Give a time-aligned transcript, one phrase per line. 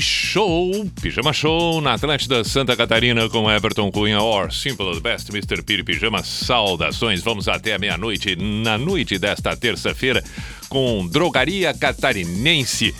[0.00, 5.62] Show, Pijama Show na Atlântida Santa Catarina com Everton Cunha or Simple Best, Mr.
[5.62, 6.22] Piri Pijama.
[6.22, 10.22] Saudações, vamos até a meia-noite na noite desta terça-feira
[10.68, 12.94] com Drogaria Catarinense.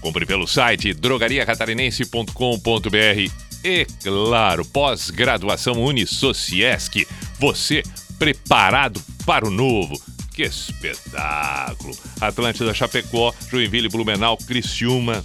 [0.00, 7.06] Compre pelo site drogariacatarinense.com.br e, claro, pós-graduação Unisociesc.
[7.38, 7.82] Você
[8.18, 10.00] preparado para o novo.
[10.32, 11.94] Que espetáculo!
[12.20, 15.22] Atlântida Chapecó, Joinville, Blumenau, Criciúma,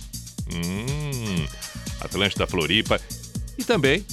[0.51, 1.45] hum,
[2.01, 2.99] Atlântida Floripa
[3.57, 4.05] e também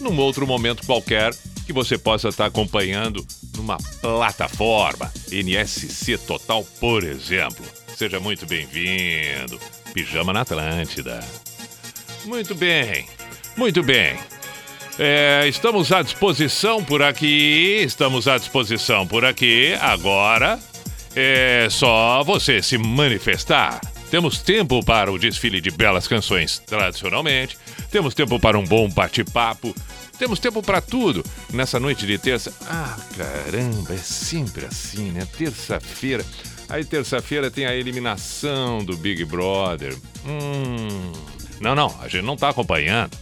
[0.00, 1.34] num outro momento qualquer
[1.66, 7.64] que você possa estar acompanhando numa plataforma NSC Total, por exemplo.
[7.96, 9.58] Seja muito bem-vindo.
[9.92, 11.47] Pijama na Atlântida.
[12.24, 13.06] Muito bem,
[13.56, 14.16] muito bem.
[14.98, 19.74] É, estamos à disposição por aqui, estamos à disposição por aqui.
[19.80, 20.58] Agora
[21.14, 23.80] é só você se manifestar.
[24.10, 27.58] Temos tempo para o desfile de belas canções tradicionalmente,
[27.90, 29.74] temos tempo para um bom bate-papo,
[30.18, 31.24] temos tempo para tudo.
[31.52, 32.52] Nessa noite de terça.
[32.66, 35.26] Ah, caramba, é sempre assim, né?
[35.36, 36.24] Terça-feira.
[36.68, 39.96] Aí, terça-feira tem a eliminação do Big Brother.
[40.26, 41.37] Hum.
[41.60, 43.16] Não, não, a gente não tá acompanhando.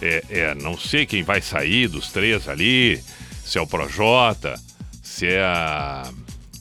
[0.00, 3.02] É, é, não sei quem vai sair dos três ali,
[3.44, 4.60] se é o Projota,
[5.02, 6.10] se é a.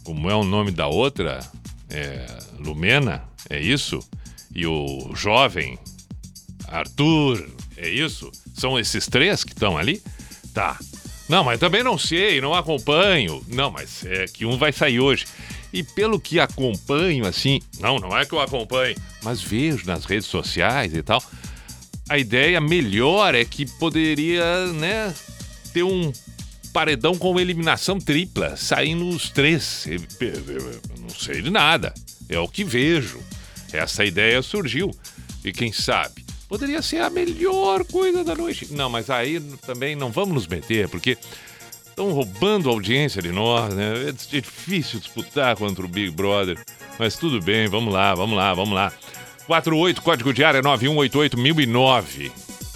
[0.03, 1.39] Como é o nome da outra?
[1.89, 2.25] É,
[2.59, 3.99] Lumena, é isso?
[4.53, 5.77] E o jovem
[6.67, 8.31] Arthur, é isso?
[8.53, 10.01] São esses três que estão ali?
[10.53, 10.77] Tá.
[11.27, 13.43] Não, mas também não sei, não acompanho.
[13.47, 15.25] Não, mas é que um vai sair hoje.
[15.73, 20.27] E pelo que acompanho, assim, não, não é que eu acompanho, mas vejo nas redes
[20.27, 21.23] sociais e tal,
[22.09, 25.13] a ideia melhor é que poderia, né,
[25.73, 26.11] ter um
[26.73, 29.85] paredão com eliminação tripla, saindo os três.
[29.87, 31.93] Eu não sei de nada,
[32.27, 33.19] é o que vejo.
[33.71, 34.91] Essa ideia surgiu.
[35.43, 38.67] E quem sabe, poderia ser a melhor coisa da noite.
[38.71, 41.17] Não, mas aí também não vamos nos meter, porque
[41.91, 44.09] estão roubando a audiência de nós, né?
[44.09, 46.57] É difícil disputar contra o Big Brother.
[46.97, 48.91] Mas tudo bem, vamos lá, vamos lá, vamos lá.
[49.45, 52.31] 48, código de área 9188009.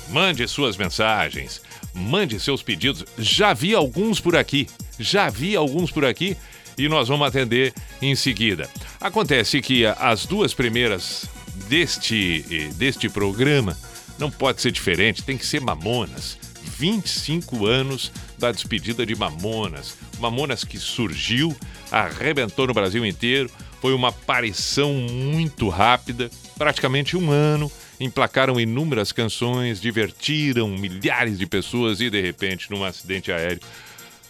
[0.10, 1.62] Mande suas mensagens,
[1.94, 3.06] mande seus pedidos.
[3.18, 4.68] Já vi alguns por aqui,
[5.00, 6.38] já vi alguns por aqui
[6.78, 8.70] e nós vamos atender em seguida.
[9.00, 11.26] Acontece que as duas primeiras
[11.68, 13.78] deste, deste programa
[14.20, 16.38] não pode ser diferente, tem que ser Mamonas.
[16.78, 19.98] 25 anos da despedida de Mamonas.
[20.20, 21.56] Mamonas que surgiu,
[21.92, 23.50] arrebentou no Brasil inteiro,
[23.82, 32.02] foi uma aparição muito rápida, praticamente um ano, emplacaram inúmeras canções, divertiram milhares de pessoas
[32.02, 33.62] e, de repente, num acidente aéreo,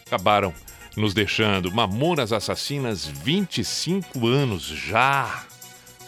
[0.06, 0.54] acabaram
[0.96, 1.72] nos deixando.
[1.72, 5.46] Mamonas Assassinas, 25 anos já.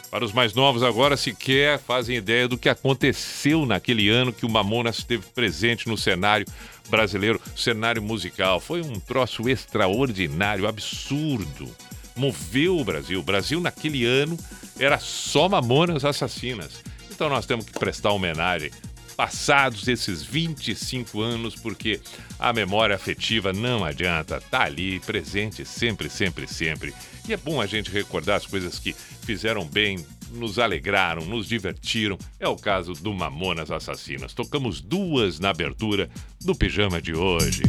[0.09, 4.49] Para os mais novos agora sequer fazem ideia do que aconteceu naquele ano que o
[4.49, 6.47] Mamonas esteve presente no cenário
[6.89, 8.59] brasileiro, cenário musical.
[8.59, 11.69] Foi um troço extraordinário, absurdo.
[12.15, 13.19] Moveu o Brasil.
[13.19, 14.37] O Brasil naquele ano
[14.79, 16.81] era só Mamonas Assassinas.
[17.11, 18.71] Então nós temos que prestar homenagem
[19.17, 21.99] passados esses 25 anos, porque
[22.37, 26.93] a memória afetiva não adianta, tá ali, presente sempre, sempre, sempre.
[27.27, 32.17] E é bom a gente recordar as coisas que fizeram bem, nos alegraram, nos divertiram.
[32.39, 34.33] É o caso do Mamonas Assassinas.
[34.33, 36.09] Tocamos duas na abertura
[36.39, 37.63] do pijama de hoje.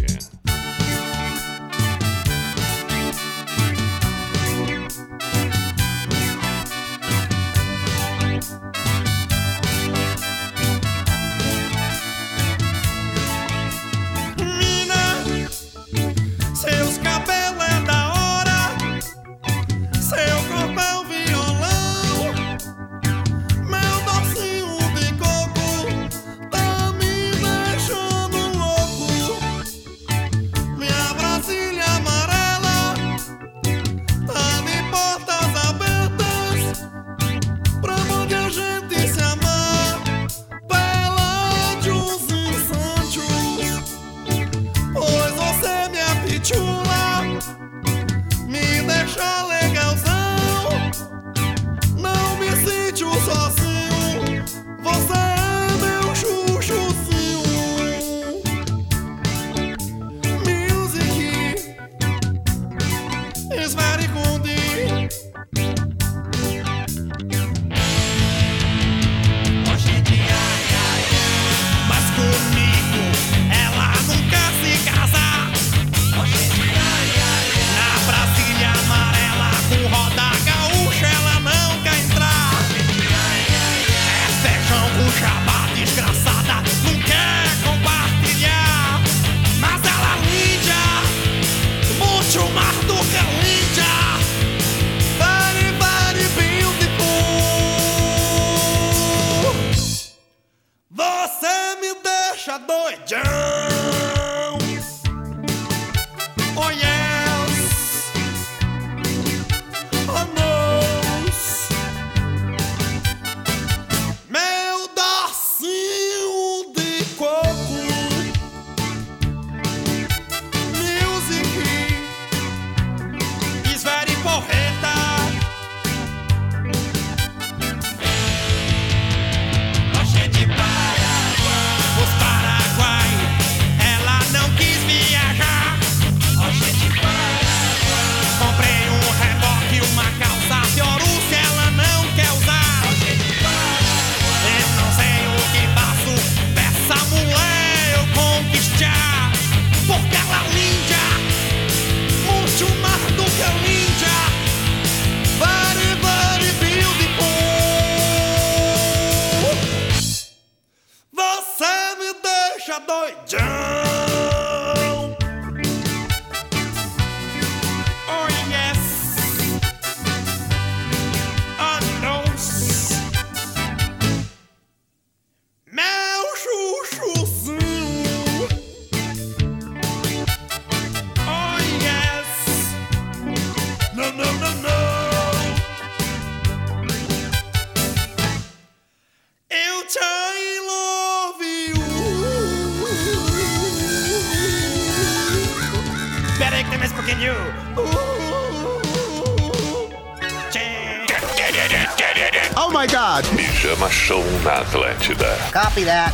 [204.47, 205.37] Atlântida.
[205.53, 206.13] Copy that.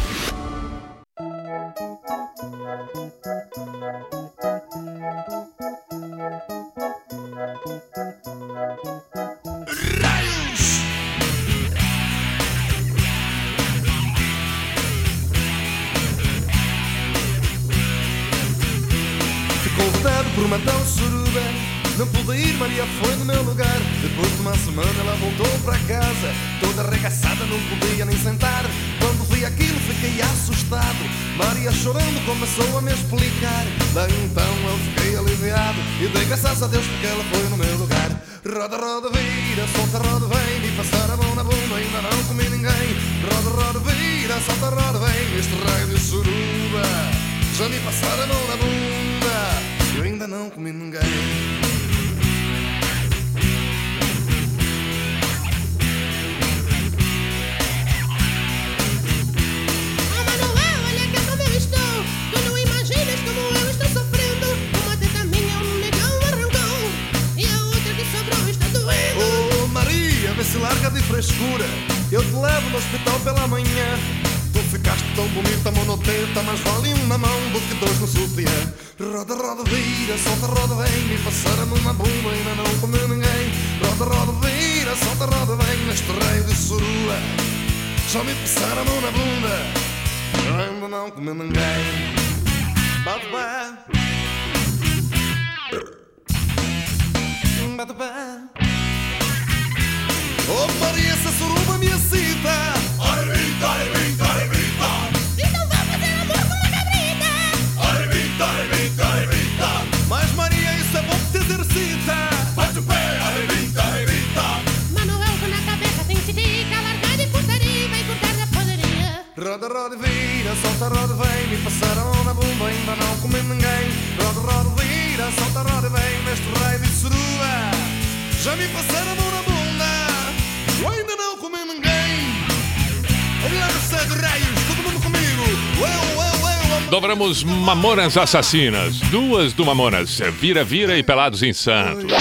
[137.35, 139.01] Dobramos Mamonas Assassinas.
[139.11, 140.21] Duas do Mamonas.
[140.39, 142.13] Vira, vira e Pelados em Santos.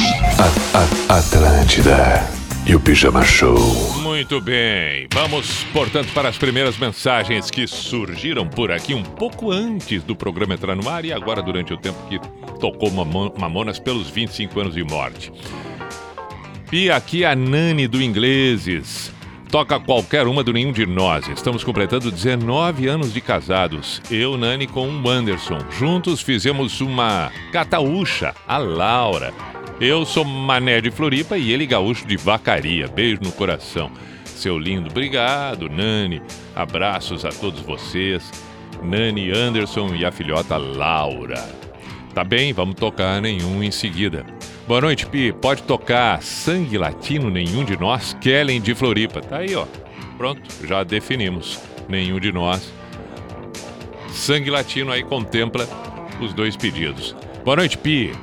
[1.08, 2.28] Atlântida
[2.66, 3.60] e o Pijama Show.
[4.02, 5.08] Muito bem.
[5.14, 10.56] Vamos, portanto, para as primeiras mensagens que surgiram por aqui um pouco antes do programa
[10.56, 12.20] entrar no ar e agora durante o tempo que
[12.60, 15.32] tocou Mamo- Mamonas pelos 25 anos de morte.
[16.72, 19.03] E aqui a Nani do Ingleses.
[19.54, 21.28] Toca qualquer uma do nenhum de nós.
[21.28, 24.02] Estamos completando 19 anos de casados.
[24.10, 25.60] Eu, Nani, com o Anderson.
[25.70, 29.32] Juntos fizemos uma cataúcha, a Laura.
[29.80, 32.88] Eu sou mané de Floripa e ele gaúcho de Vacaria.
[32.88, 33.92] Beijo no coração.
[34.26, 36.20] Seu lindo, obrigado, Nani.
[36.56, 38.32] Abraços a todos vocês.
[38.82, 41.48] Nani, Anderson e a filhota Laura.
[42.12, 44.26] Tá bem, vamos tocar nenhum em seguida.
[44.66, 45.34] Boa noite, Pi.
[45.34, 48.16] Pode tocar Sangue Latino, nenhum de nós?
[48.22, 49.20] Kellen de Floripa.
[49.20, 49.66] Tá aí, ó.
[50.18, 51.60] Pronto, já definimos.
[51.90, 52.72] Nenhum de nós.
[54.08, 55.68] Sangue Latino aí contempla
[56.22, 57.14] os dois pedidos.
[57.44, 58.14] Boa noite, Pi.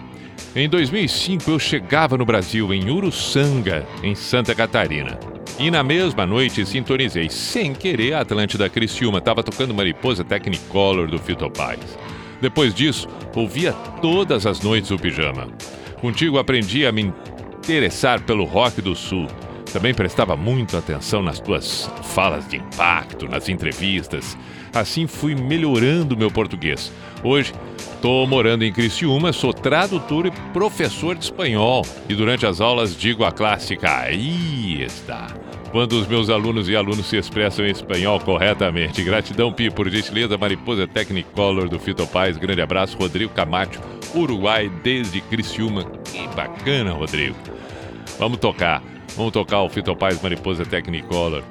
[0.57, 5.21] Em 2005 eu chegava no Brasil, em Uruçanga, em Santa Catarina.
[5.59, 9.21] E na mesma noite sintonizei, sem querer, a Atlântida Criciúma.
[9.21, 11.99] Tava tocando Mariposa Technicolor do Fito Paz.
[12.41, 13.07] Depois disso,
[13.37, 15.49] ouvia todas as noites o pijama.
[16.00, 17.12] Contigo aprendi a me
[17.59, 19.26] interessar pelo rock do sul.
[19.73, 24.37] Também prestava muito atenção nas tuas falas de impacto, nas entrevistas.
[24.75, 26.92] Assim fui melhorando meu português.
[27.23, 31.85] Hoje, estou morando em Criciúma, sou tradutor e professor de espanhol.
[32.09, 35.28] E durante as aulas digo a clássica aí está.
[35.71, 39.04] Quando os meus alunos e alunos se expressam em espanhol corretamente.
[39.04, 42.37] Gratidão, Pi, por gentileza, Mariposa Technicolor do Fito Paz.
[42.37, 43.78] Grande abraço, Rodrigo Camacho,
[44.14, 45.85] Uruguai, desde Criciúma.
[45.85, 47.37] Que bacana, Rodrigo.
[48.19, 48.83] Vamos tocar.
[49.17, 51.43] Vamos tocar o Fito Paz Mariposa Technicolor.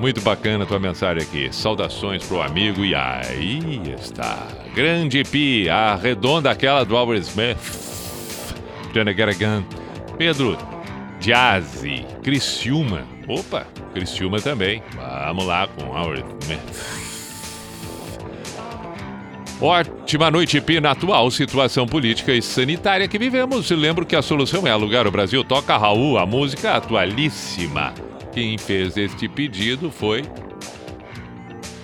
[0.00, 1.48] Muito bacana a tua mensagem aqui.
[1.52, 4.48] Saudações pro amigo e aí está.
[4.74, 8.54] Grande Pi, a redonda aquela do Albert Smith.
[8.92, 9.64] Jana Garagan.
[10.18, 10.58] Pedro
[11.20, 13.02] Jazzy, Criciúma.
[13.28, 14.82] Opa, Criciúma também.
[15.26, 17.03] Vamos lá com Albert Smith.
[19.60, 20.80] Ótima noite, Pi.
[20.80, 25.10] Na atual situação política e sanitária que vivemos, lembro que a solução é alugar o
[25.10, 25.44] Brasil.
[25.44, 27.94] Toca Raul, a música atualíssima.
[28.32, 30.22] Quem fez este pedido foi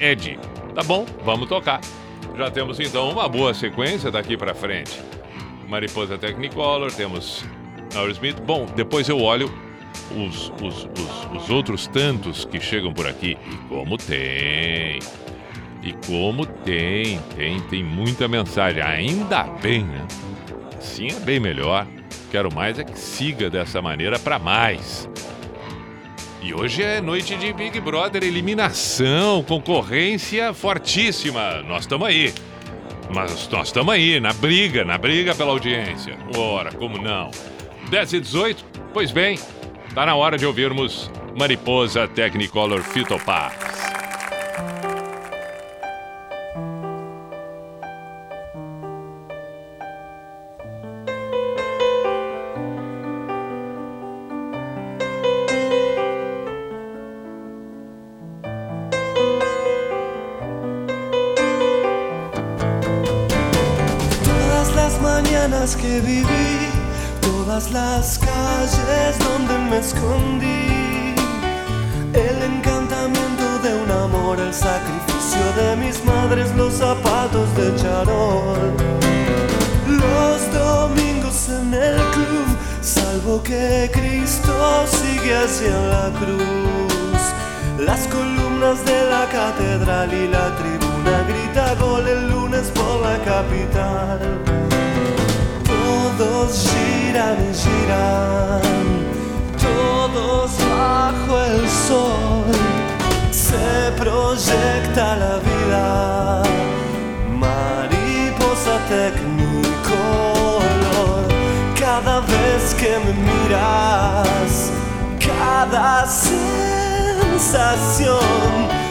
[0.00, 0.38] Ed.
[0.74, 1.80] Tá bom, vamos tocar.
[2.36, 5.00] Já temos então uma boa sequência daqui pra frente.
[5.68, 7.44] Mariposa Technicolor, temos
[7.94, 8.40] Aerosmith.
[8.40, 9.52] Bom, depois eu olho
[10.10, 13.38] os, os, os, os outros tantos que chegam por aqui.
[13.50, 14.98] E como tem.
[15.82, 18.82] E como tem, tem, tem muita mensagem.
[18.82, 20.06] Ainda bem, né?
[20.78, 21.87] Sim, é bem melhor.
[22.30, 25.08] Quero mais é que siga dessa maneira para mais.
[26.42, 31.62] E hoje é noite de Big Brother, eliminação, concorrência fortíssima.
[31.62, 32.32] Nós estamos aí.
[33.12, 36.16] Mas nós estamos aí, na briga, na briga pela audiência.
[36.37, 37.30] Ora, como não?
[37.90, 38.64] 10 e 18?
[38.92, 39.38] Pois bem,
[39.94, 43.89] tá na hora de ouvirmos Mariposa Technicolor Phytopath.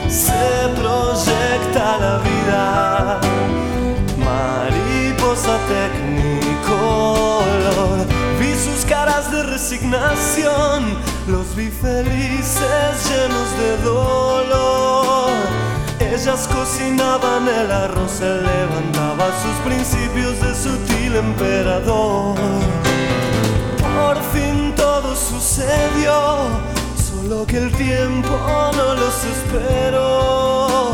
[0.09, 0.33] Se
[0.75, 3.19] proyecta la vida.
[4.17, 6.77] Mariposa tecnicolor.
[8.39, 10.97] Vi sus caras de resignación,
[11.27, 15.31] los vi felices llenos de dolor.
[15.99, 22.35] Ellas cocinaban el arroz, él levantaba sus principios de sutil emperador.
[27.49, 28.29] Que el tiempo
[28.77, 30.91] no los esperó.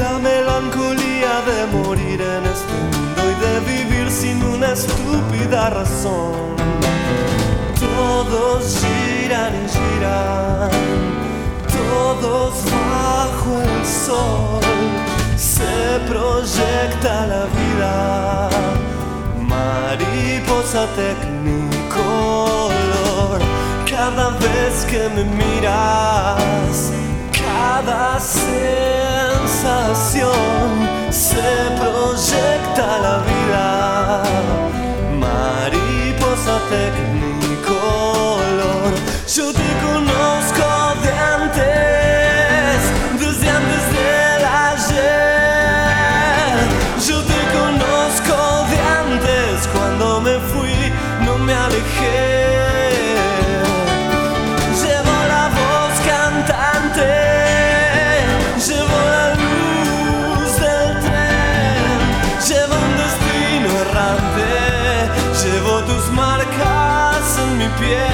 [0.00, 6.54] La melancolía de morir en este mundo y de vivir sin una estúpida razón.
[7.80, 10.70] Todos giran y giran,
[11.66, 12.54] todos
[12.92, 14.62] bajo el sol.
[15.36, 18.48] Se proyecta la vida,
[19.40, 22.81] mariposa tecnicolor.
[24.04, 26.90] Cada vez que me miras,
[27.30, 28.58] cada sensación
[31.08, 34.24] se proyecta la vida.
[35.20, 38.10] Mariposa tecnicolor.
[39.36, 40.81] Yo te conozco
[67.82, 68.11] pie.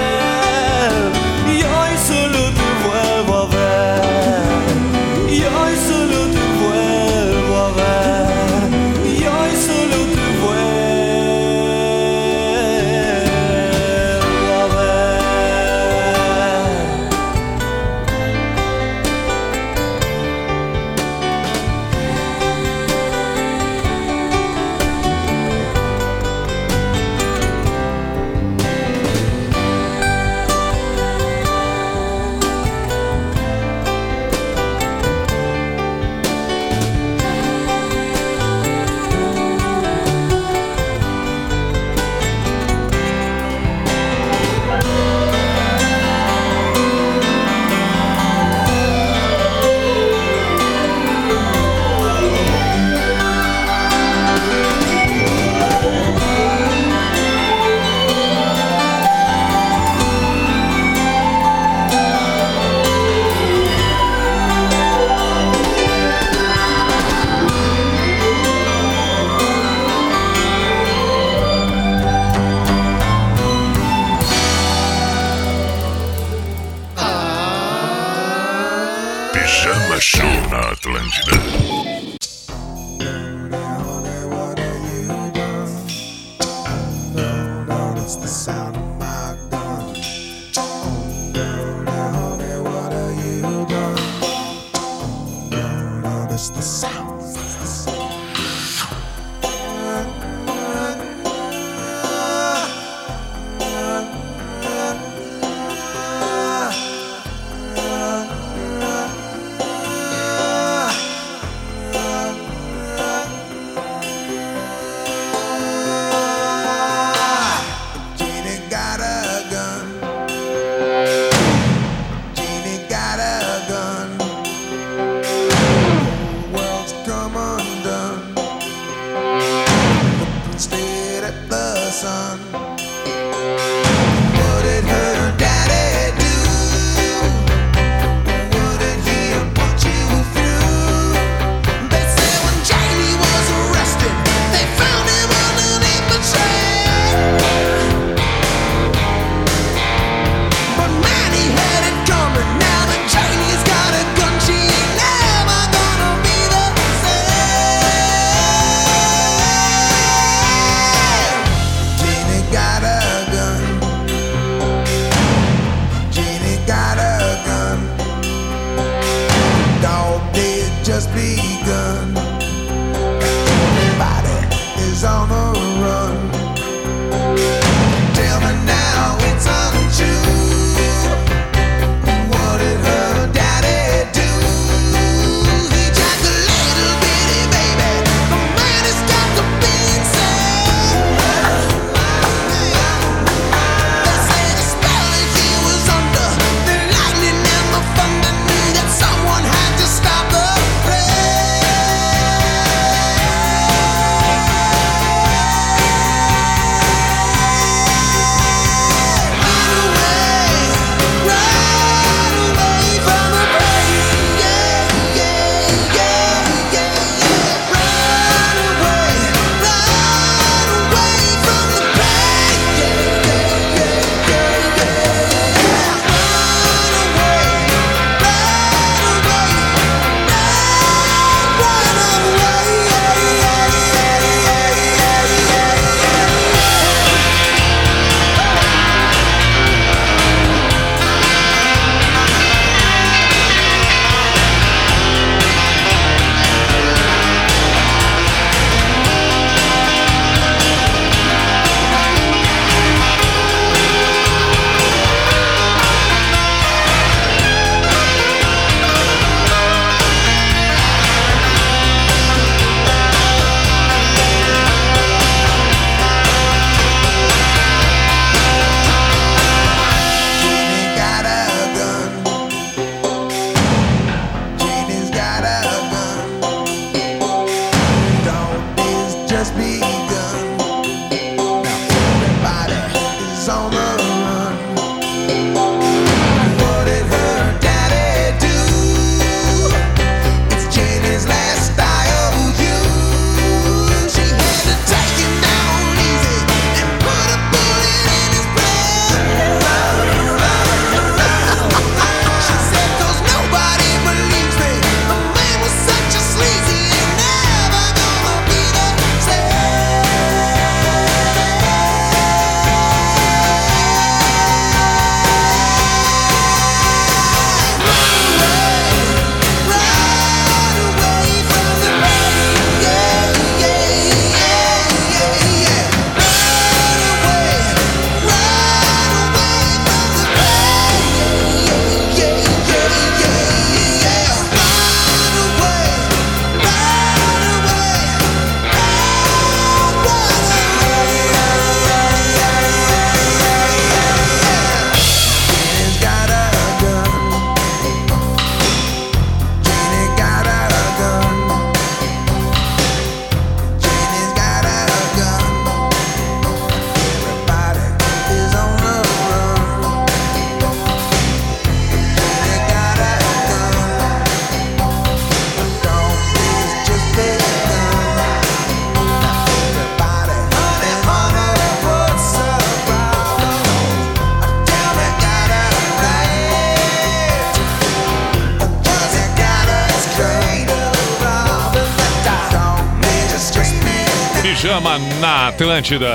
[384.61, 386.15] Pijama na Atlântida.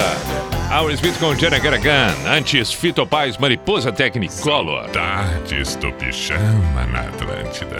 [0.69, 2.13] Aerosmith com Jenna Garragan.
[2.27, 4.89] Antes, Fito Paz, Mariposa Technicolor.
[4.89, 7.79] Tardes do pijama na Atlântida.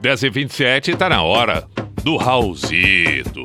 [0.00, 1.68] 10 e 27 tá na hora
[2.02, 3.44] do Raulzito.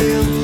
[0.00, 0.39] feel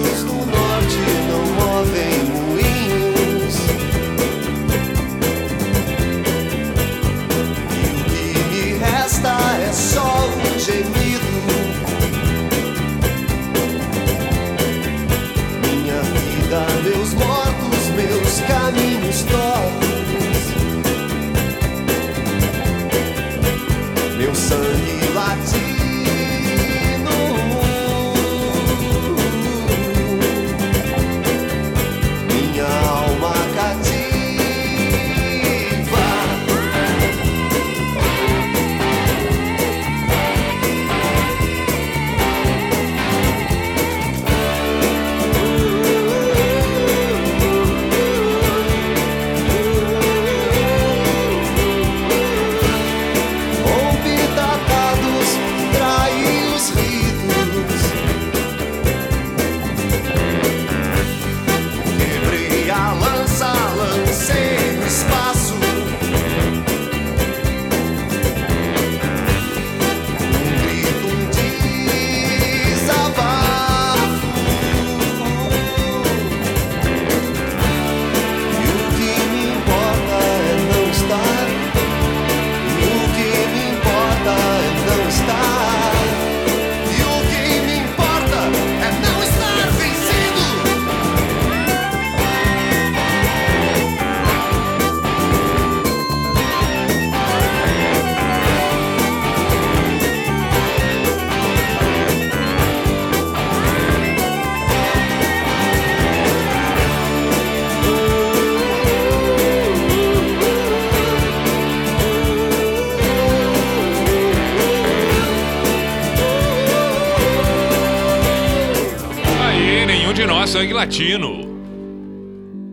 [120.56, 121.44] sangue latino.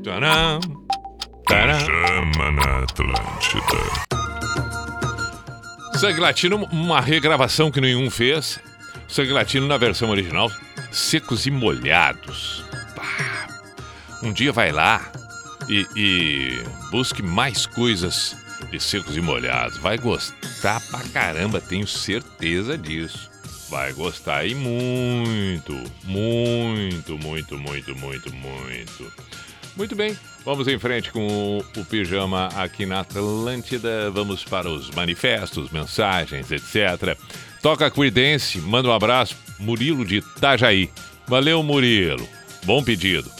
[0.03, 0.61] Tcharam,
[1.45, 1.79] tcharam.
[1.81, 3.77] Chama na Atlântida.
[5.95, 8.57] Sangue Latino, uma regravação que nenhum fez.
[9.05, 10.49] Sangue Latino na versão original,
[10.93, 12.63] secos e molhados.
[12.95, 13.47] Pá.
[14.23, 15.11] Um dia vai lá
[15.67, 18.33] e, e busque mais coisas
[18.71, 19.77] de secos e molhados.
[19.77, 23.32] Vai gostar pra caramba, tenho certeza disso.
[23.73, 29.13] Vai gostar e muito, muito, muito, muito, muito, muito.
[29.75, 34.11] Muito bem, vamos em frente com o, pijama aqui na Atlântida.
[34.11, 37.17] Vamos para os manifestos, mensagens, etc.
[37.63, 40.91] Toca Creedence, manda um abraço, Murilo de Itajaí.
[41.25, 42.29] Valeu, Murilo.
[42.65, 43.31] Bom pedido.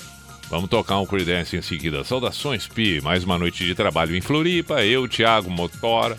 [0.49, 2.03] Vamos tocar um Creedence em seguida.
[2.03, 2.99] Saudações, Pi.
[3.01, 4.83] Mais uma noite de trabalho em Floripa.
[4.83, 6.17] Eu, Thiago Motora.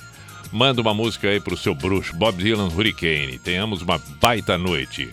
[0.54, 3.40] Manda uma música aí pro seu bruxo, Bob Dylan Hurricane.
[3.40, 5.10] Tenhamos uma baita noite.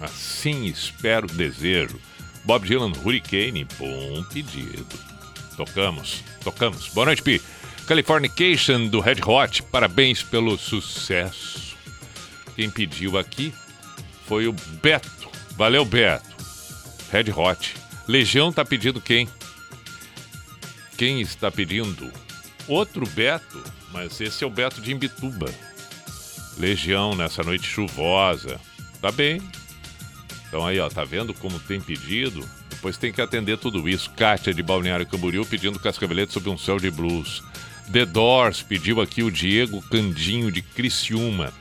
[0.00, 1.96] Assim espero, desejo.
[2.44, 4.84] Bob Dylan Hurricane, bom pedido.
[5.56, 6.88] Tocamos, tocamos.
[6.88, 7.40] Boa noite, Pi.
[7.86, 11.76] Californication do Red Hot, parabéns pelo sucesso.
[12.56, 13.54] Quem pediu aqui
[14.26, 15.30] foi o Beto.
[15.52, 16.34] Valeu, Beto.
[17.12, 17.76] Red Hot.
[18.08, 19.28] Legião tá pedindo quem?
[20.98, 22.10] Quem está pedindo?
[22.66, 23.62] Outro Beto,
[23.94, 25.48] mas esse é o Beto de Imbituba.
[26.58, 28.60] Legião nessa noite chuvosa.
[29.00, 29.40] Tá bem.
[30.48, 32.46] Então aí, ó, tá vendo como tem pedido?
[32.68, 34.10] Depois tem que atender tudo isso.
[34.10, 37.42] Kátia de Balneário Camboriú pedindo Cascavelete sob um céu de blues.
[37.92, 41.52] The Doors pediu aqui o Diego Candinho de Criciúma.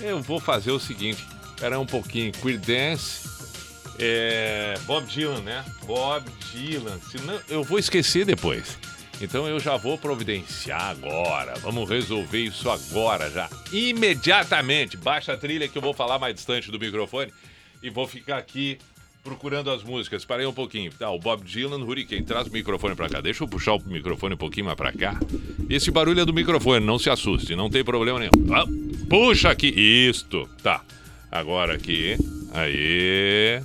[0.00, 2.30] Eu vou fazer o seguinte, espera um pouquinho.
[2.32, 3.26] Creedence,
[3.98, 5.64] é, Bob Dylan, né?
[5.86, 6.98] Bob Dylan.
[7.10, 8.78] Senão eu vou esquecer depois.
[9.20, 11.54] Então eu já vou providenciar agora.
[11.60, 13.48] Vamos resolver isso agora já.
[13.72, 14.96] Imediatamente.
[14.96, 17.32] Baixa a trilha que eu vou falar mais distante do microfone
[17.82, 18.78] e vou ficar aqui
[19.22, 20.24] procurando as músicas.
[20.24, 20.90] Parei um pouquinho.
[20.92, 23.20] Tá, o Bob Dylan, Hurricane, traz o microfone pra cá.
[23.20, 25.18] Deixa eu puxar o microfone um pouquinho mais pra cá.
[25.68, 28.30] Esse barulho é do microfone, não se assuste, não tem problema nenhum.
[28.54, 28.64] Ah,
[29.08, 29.68] puxa aqui.
[29.68, 30.48] Isto.
[30.62, 30.82] Tá.
[31.30, 32.16] Agora aqui.
[32.52, 33.60] Aí.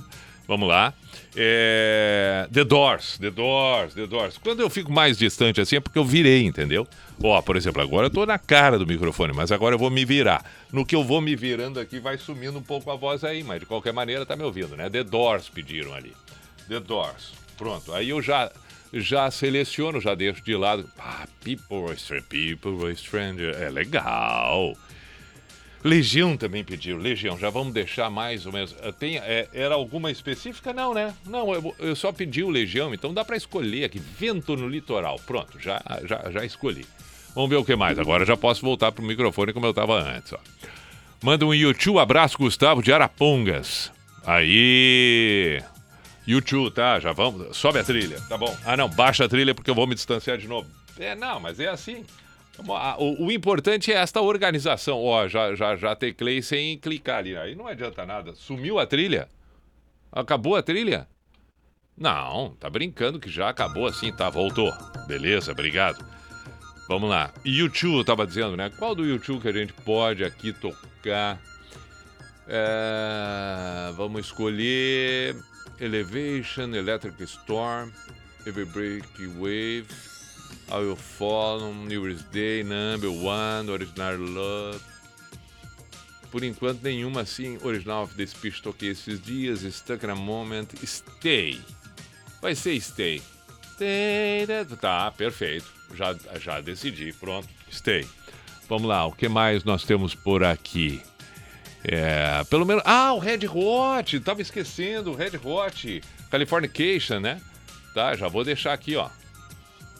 [0.46, 0.92] Vamos lá.
[1.36, 2.48] É...
[2.52, 4.38] The Doors, The Doors, The Doors.
[4.38, 6.86] Quando eu fico mais distante assim é porque eu virei, entendeu?
[7.22, 10.04] Ó, por exemplo, agora eu tô na cara do microfone, mas agora eu vou me
[10.04, 10.44] virar.
[10.72, 13.60] No que eu vou me virando aqui, vai sumindo um pouco a voz aí, mas
[13.60, 14.88] de qualquer maneira tá me ouvindo, né?
[14.90, 16.12] The Doors pediram ali.
[16.68, 17.32] The Doors.
[17.56, 17.92] Pronto.
[17.92, 18.50] Aí eu já
[18.92, 20.88] já seleciono, já deixo de lado.
[20.98, 22.24] Ah, People were Stranger.
[22.28, 23.54] People were Stranger.
[23.60, 24.76] É legal.
[25.84, 26.96] Legião também pediu.
[26.96, 28.74] Legião, já vamos deixar mais ou menos.
[28.80, 30.72] Eh, Tem, é, era alguma específica?
[30.72, 31.14] Não, né?
[31.26, 33.98] Não, eu, eu só pedi o Legião, então dá pra escolher aqui.
[33.98, 35.20] Vento no litoral.
[35.26, 36.86] Pronto, já, já, já escolhi.
[37.34, 37.98] Vamos ver o que mais.
[37.98, 40.38] Agora já posso voltar pro microfone como eu tava antes, ó.
[41.22, 43.92] Manda um YouTube abraço, Gustavo de Arapongas.
[44.24, 45.62] Aí.
[46.26, 46.98] YouTube, tá?
[46.98, 47.54] Já vamos.
[47.56, 48.56] Sobe a trilha, tá bom.
[48.64, 50.66] Ah, não, baixa a trilha porque eu vou me distanciar de novo.
[50.98, 52.04] É, não, mas é assim.
[52.98, 55.02] O, o importante é esta organização.
[55.02, 57.36] Ó, já, já, já teclei sem clicar ali.
[57.36, 58.34] Aí não adianta nada.
[58.34, 59.28] Sumiu a trilha?
[60.12, 61.08] Acabou a trilha?
[61.96, 64.28] Não, tá brincando que já acabou assim, tá?
[64.28, 64.72] Voltou.
[65.06, 66.04] Beleza, obrigado.
[66.88, 67.32] Vamos lá.
[67.44, 68.70] YouTube, tava dizendo, né?
[68.78, 71.40] Qual do YouTube que a gente pode aqui tocar?
[72.46, 75.36] É, vamos escolher
[75.80, 77.90] Elevation, Electric Storm,
[78.46, 79.86] Every Break Wave,
[80.70, 84.80] I Will Fall, New Year's Day, Number One, Original Love.
[86.30, 90.66] Por enquanto, nenhuma assim, Original of the Speech toquei esses dias, Stuck in a Moment,
[90.84, 91.60] Stay.
[92.42, 93.22] Vai ser Stay.
[93.74, 94.46] Stay.
[94.46, 95.66] that- Tá, perfeito.
[95.94, 97.48] Já, já decidi, pronto.
[97.70, 98.06] Stay.
[98.68, 101.00] Vamos lá, o que mais nós temos por aqui?
[101.84, 102.82] É, pelo menos.
[102.86, 104.18] Ah, o Red Hot!
[104.20, 106.02] Tava esquecendo, o Red Hot.
[106.30, 107.40] Californication, né?
[107.94, 109.08] Tá, já vou deixar aqui, ó.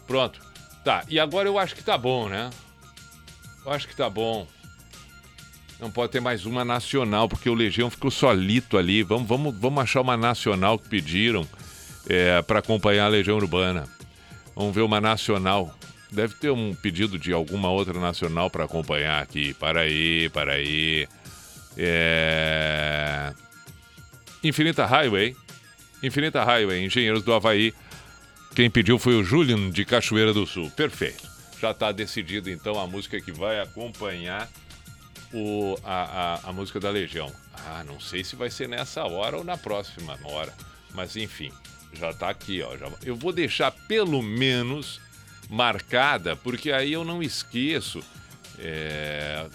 [0.07, 0.41] Pronto.
[0.85, 2.51] Tá, e agora eu acho que tá bom, né?
[3.65, 4.47] Eu acho que tá bom.
[5.81, 9.03] Não pode ter mais uma nacional, porque o Legião ficou solito ali.
[9.03, 11.49] Vamos, vamos, vamos achar uma nacional que pediram
[12.07, 13.89] é, para acompanhar a Legião Urbana.
[14.55, 15.75] Vamos ver uma nacional.
[16.13, 19.55] Deve ter um pedido de alguma outra nacional para acompanhar aqui.
[19.55, 21.09] Para aí, para aí.
[21.77, 23.33] É...
[24.45, 25.35] Infinita Highway.
[26.03, 27.75] Infinita Highway, Engenheiros do Havaí.
[28.55, 30.71] Quem pediu foi o Julian de Cachoeira do Sul.
[30.71, 31.29] Perfeito.
[31.61, 34.49] Já está decidido então a música que vai acompanhar
[35.33, 37.33] o, a, a, a, música da Legião.
[37.53, 40.55] Ah, não sei se vai ser nessa hora ou na próxima hora.
[40.95, 41.51] Mas enfim,
[41.93, 42.77] já está aqui, ó.
[42.77, 42.89] Já...
[43.05, 45.01] eu vou deixar pelo menos
[45.51, 48.05] marcada, porque aí eu não esqueço.
[48.61, 49.47] É...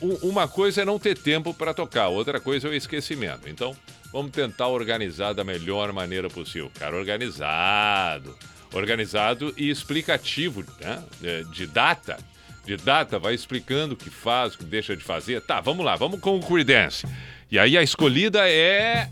[0.00, 3.48] Uma coisa é não ter tempo para tocar, outra coisa é o esquecimento.
[3.48, 3.76] Então,
[4.12, 6.70] Vamos tentar organizar da melhor maneira possível.
[6.78, 8.34] Cara, organizado.
[8.72, 11.02] Organizado e explicativo, né?
[11.22, 12.18] É, de data.
[12.64, 15.40] De data, vai explicando o que faz, o que deixa de fazer.
[15.40, 17.06] Tá, vamos lá, vamos com o Creedence.
[17.50, 19.08] E aí a escolhida é.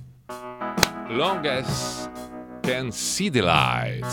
[1.09, 2.11] Long as
[2.63, 4.05] Can See the Light.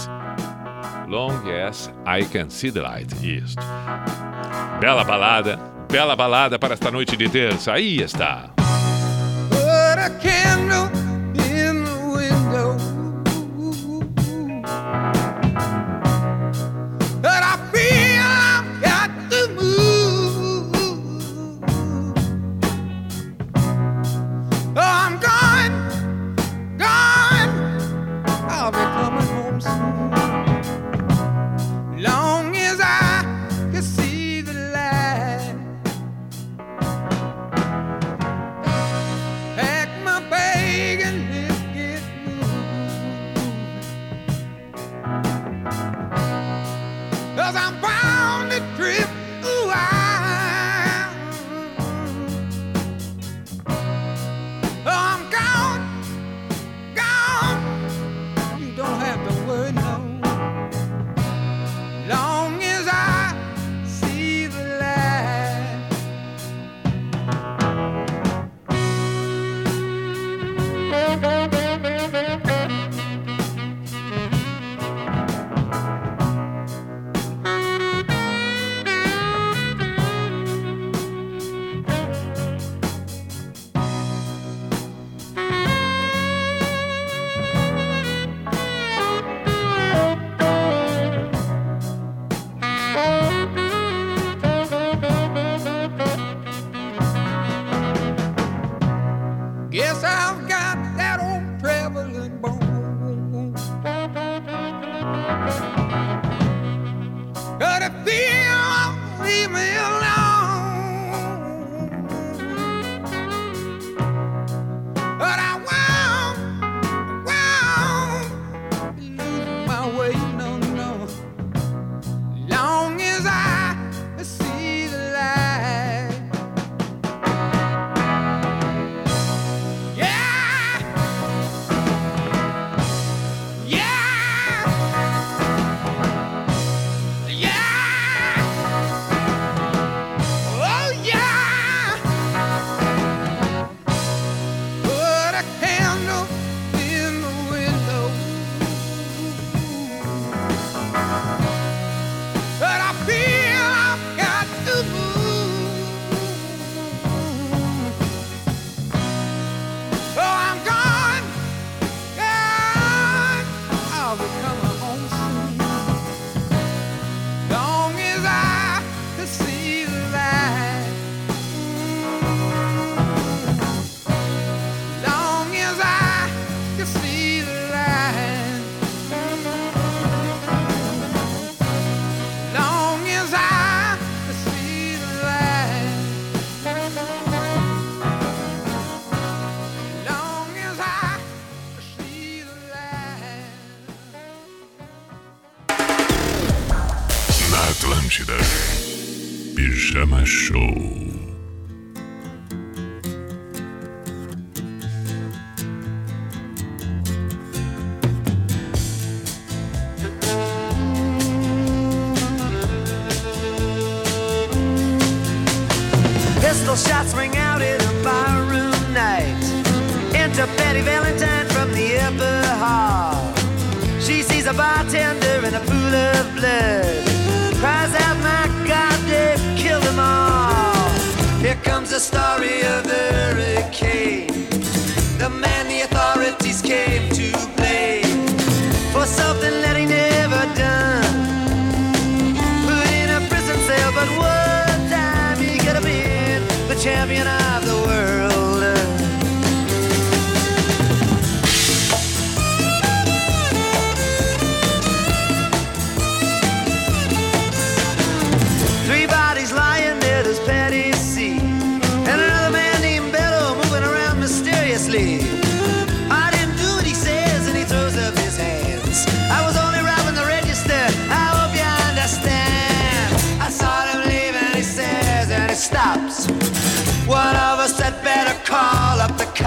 [1.08, 3.14] Long as I Can See the Light.
[3.22, 3.62] Isto.
[4.80, 5.58] Bela balada,
[5.92, 7.74] bela balada para esta noite de terça.
[7.74, 8.54] Aí está.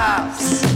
[0.07, 0.76] house.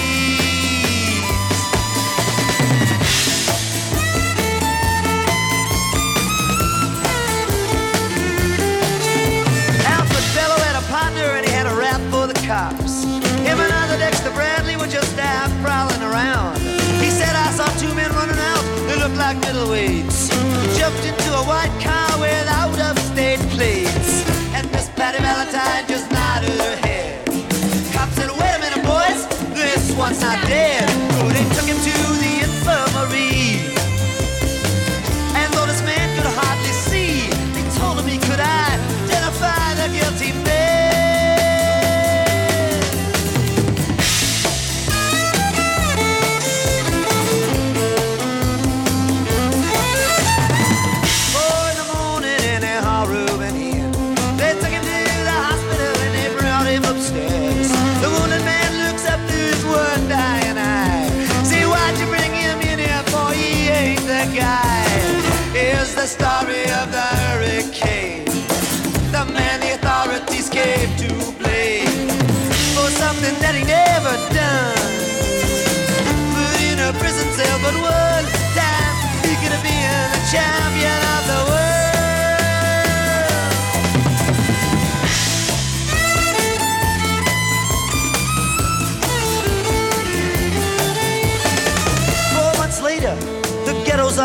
[19.33, 20.29] Like middleweights.
[20.77, 24.27] Jumped into a white car with out of state plates.
[24.53, 27.25] And Miss Patty Valentine just nodded her head.
[27.93, 29.27] Cop said, wait a minute, boys.
[29.55, 30.60] This one's not dead.
[80.31, 81.91] Champion of the world.
[92.31, 93.13] Four months later,
[93.67, 94.17] the ghettos.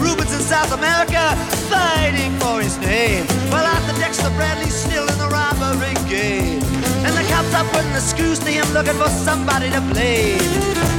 [0.00, 1.34] Rubens in South America
[1.72, 3.24] fighting for his name.
[3.50, 6.62] Arthur Dexter Bradley's still in the robbery game.
[7.06, 10.40] And the cops are putting the screws to him looking for somebody to blame.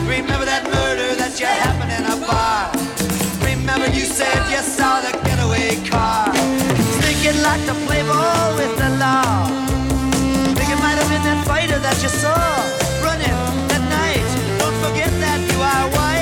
[0.09, 2.94] Remember that murder that you happened in a bar.
[3.66, 6.32] Remember you said you saw the getaway car.
[7.01, 9.47] Think you'd like to play ball with the law.
[10.53, 12.38] Think it might have been that fighter that you saw
[13.01, 13.34] running
[13.70, 14.30] that night.
[14.59, 16.13] Don't forget that you are white.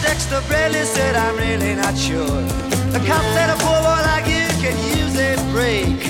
[0.00, 2.24] Dexter Bradley said, I'm really not sure.
[2.24, 6.09] The cop said a poor boy like you can use a break.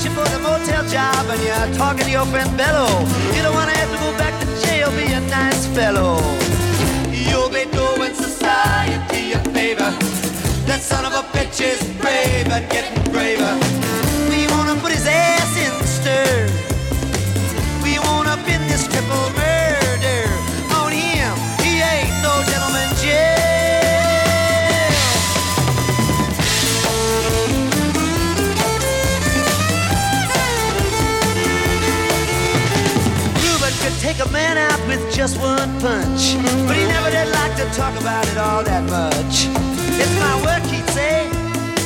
[0.00, 2.88] Got you for the motel job and you're talking to your friend Bello.
[3.36, 6.16] You don't wanna have to go back to jail, be a nice fellow.
[7.12, 9.92] You'll be doing society a favor.
[10.64, 13.52] That son of a bitch is brave and getting braver.
[14.30, 16.48] We wanna put his ass in the stir.
[17.84, 19.59] We wanna pin this triple murder
[34.90, 36.34] with just one punch,
[36.66, 39.46] but he never did like to talk about it all that much.
[40.02, 41.30] It's my work, he'd say.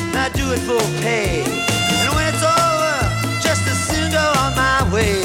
[0.08, 1.44] and I do it for pay.
[2.00, 2.96] And when it's over,
[3.44, 5.20] just as soon go on my way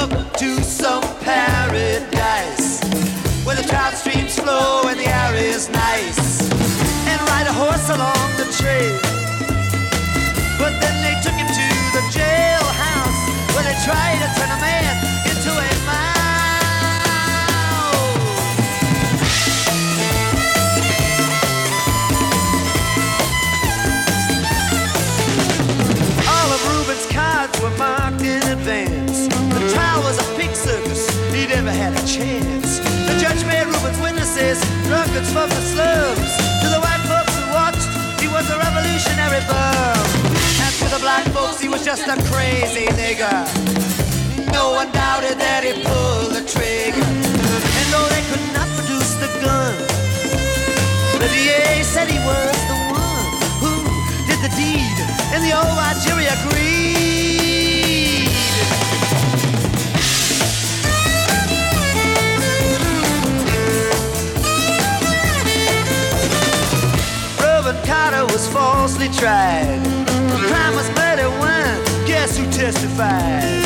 [0.00, 2.80] up to some paradise
[3.44, 6.48] where the trout streams flow and the air is nice,
[7.10, 8.96] and ride a horse along the trail.
[10.56, 13.20] But then they took him to the jailhouse
[13.52, 15.13] where they tried to turn a man
[32.04, 32.84] chance.
[33.08, 36.32] The judge made Reuben's witnesses drunkards the slums.
[36.60, 37.88] To the white folks who watched,
[38.20, 40.04] he was a revolutionary bum.
[40.60, 43.32] And to the black folks, he was just a crazy nigger.
[44.52, 47.00] No one doubted that he pulled the trigger.
[47.00, 49.72] And though they could not produce the gun,
[51.24, 53.32] the DA said he was the one
[53.64, 53.72] who
[54.28, 54.96] did the deed,
[55.32, 56.93] and the old jury agreed.
[69.24, 69.80] Tried.
[70.32, 71.72] The Crime was murder when,
[72.06, 73.62] guess who testified?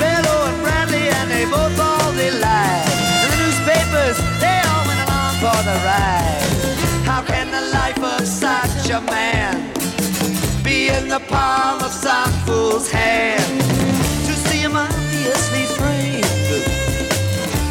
[0.00, 2.88] Bellow and Bradley, and they both all they lied.
[3.22, 6.48] And the newspapers, they all went along for the ride.
[7.04, 9.54] How can the life of such a man
[10.62, 13.60] be in the palm of some fool's hand?
[14.26, 16.24] To see him obviously framed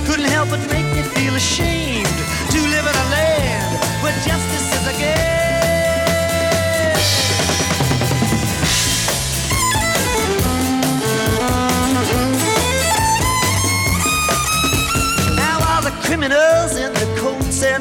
[0.06, 2.18] couldn't help but make me feel ashamed
[2.54, 3.72] to live in a land
[4.04, 4.65] where justice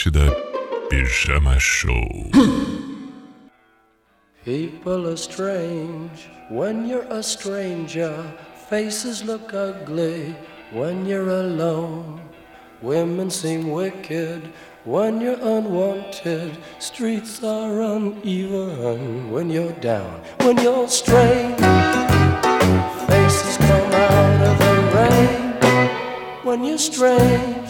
[0.00, 0.34] Atlântida,
[0.88, 2.30] Pijama Show.
[4.44, 8.32] People are strange when you're a stranger.
[8.68, 10.34] Faces look ugly
[10.72, 12.22] when you're alone.
[12.80, 14.50] Women seem wicked
[14.84, 16.56] when you're unwanted.
[16.78, 20.22] Streets are uneven when you're down.
[20.40, 21.60] When you're strange,
[23.06, 26.42] faces come out of the rain.
[26.42, 27.69] When you're strange,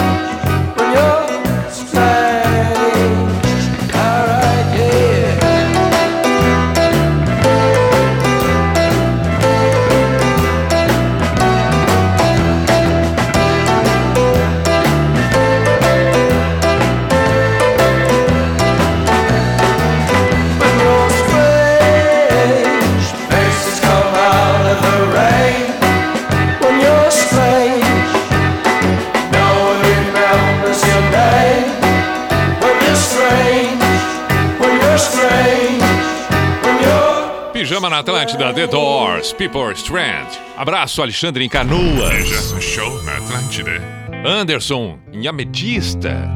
[37.91, 40.39] Na Atlântida, The Doors, People are Strange.
[40.55, 42.55] Abraço, Alexandre em Canoas.
[42.61, 43.81] Show na Atlântida.
[44.25, 46.29] Anderson em Ametista.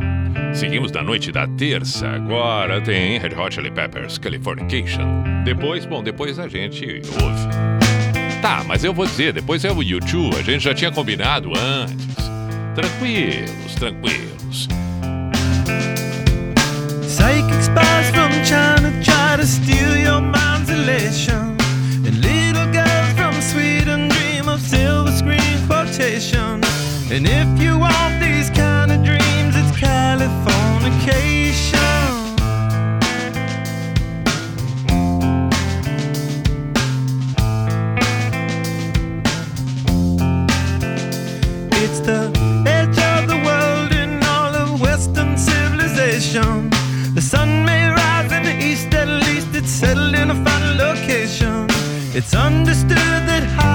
[0.53, 2.10] Seguimos da noite da terça.
[2.10, 5.24] Agora tem Red Hot Chili Peppers, Californication.
[5.45, 8.41] Depois, bom, depois a gente ouve.
[8.41, 10.36] Tá, mas eu vou dizer, depois é o YouTube.
[10.38, 12.16] A gente já tinha combinado antes.
[12.76, 14.68] Tranquilos, tranquilos.
[17.26, 21.57] Psychic spies from China try to steal your mind's elation.
[22.05, 26.63] And little girls from Sweden dream of silver screen quotation.
[27.09, 31.74] And if you want these kind of dreams, it's Californication.
[51.06, 51.68] vacation.
[52.16, 53.74] It's understood that high.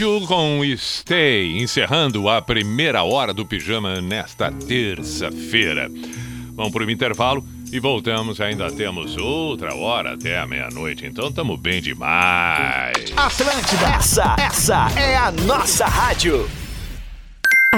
[0.00, 5.90] YouTube com Stay, encerrando a primeira hora do pijama nesta terça-feira.
[6.54, 8.40] Vamos para o intervalo e voltamos.
[8.40, 13.12] Ainda temos outra hora até a meia-noite, então estamos bem demais.
[13.16, 16.48] Atlântida, essa, essa é a nossa rádio.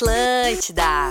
[0.00, 1.10] Atlântida.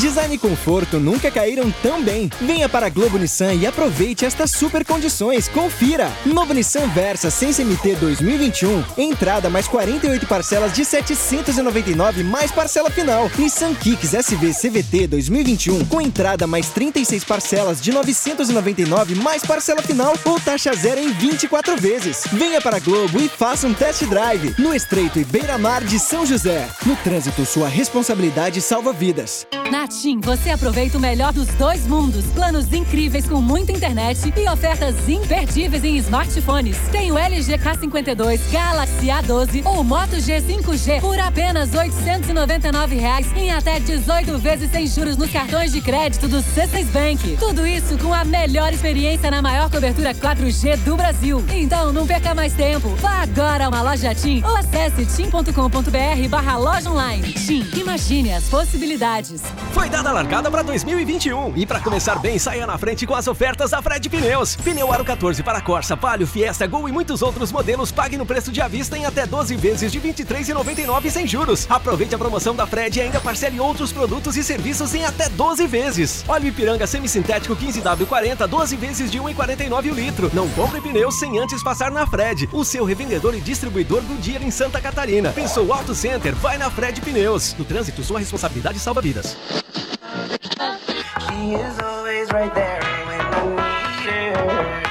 [0.00, 2.30] Design e conforto nunca caíram tão bem.
[2.40, 5.46] Venha para a Globo Nissan e aproveite estas super condições.
[5.46, 6.10] Confira!
[6.24, 8.82] Novo Nissan Versa sem CMT 2021.
[8.96, 13.30] Entrada mais 48 parcelas de 799 mais parcela final.
[13.36, 20.14] Nissan Kicks SV CVT 2021 com entrada mais 36 parcelas de 999 mais parcela final
[20.24, 22.24] ou taxa zero em 24 vezes.
[22.32, 26.24] Venha para a Globo e faça um test drive no Estreito e Beira-Mar de São
[26.24, 26.66] José.
[26.86, 29.46] No trânsito, sua responsabilidade salva vidas.
[29.70, 32.24] Na TIM, você aproveita o melhor dos dois mundos.
[32.26, 36.78] Planos incríveis com muita internet e ofertas imperdíveis em smartphones.
[36.92, 43.50] Tem o LG K52, Galaxy A12 ou Moto G 5G por apenas 899 reais em
[43.50, 47.36] até 18 vezes sem juros nos cartões de crédito do C6 Bank.
[47.38, 51.44] Tudo isso com a melhor experiência na maior cobertura 4G do Brasil.
[51.52, 52.90] Então não perca mais tempo.
[52.96, 57.32] Vá agora a uma loja TIM ou acesse tim.com.br barra loja online.
[57.32, 59.42] TIM, imagine as possibilidades.
[59.72, 63.28] Foi dada a largada para 2021 e para começar bem, saia na frente com as
[63.28, 64.56] ofertas da Fred Pneus.
[64.56, 68.50] Pneu Aro 14 para Corsa, Palio, Fiesta, Gol e muitos outros modelos pague no preço
[68.50, 71.66] de à vista em até 12 vezes de R$ 23,99 sem juros.
[71.70, 75.66] Aproveite a promoção da Fred e ainda parcele outros produtos e serviços em até 12
[75.66, 76.24] vezes.
[76.26, 80.30] Óleo Ipiranga semissintético 15W40, 12 vezes de R$ 1,49 o litro.
[80.34, 84.42] Não compre pneus sem antes passar na Fred, o seu revendedor e distribuidor do dia
[84.42, 85.30] em Santa Catarina.
[85.30, 86.34] Pensou Auto Center?
[86.34, 87.54] Vai na Fred Pneus.
[87.56, 89.36] No trânsito, sua responsabilidade salva vidas.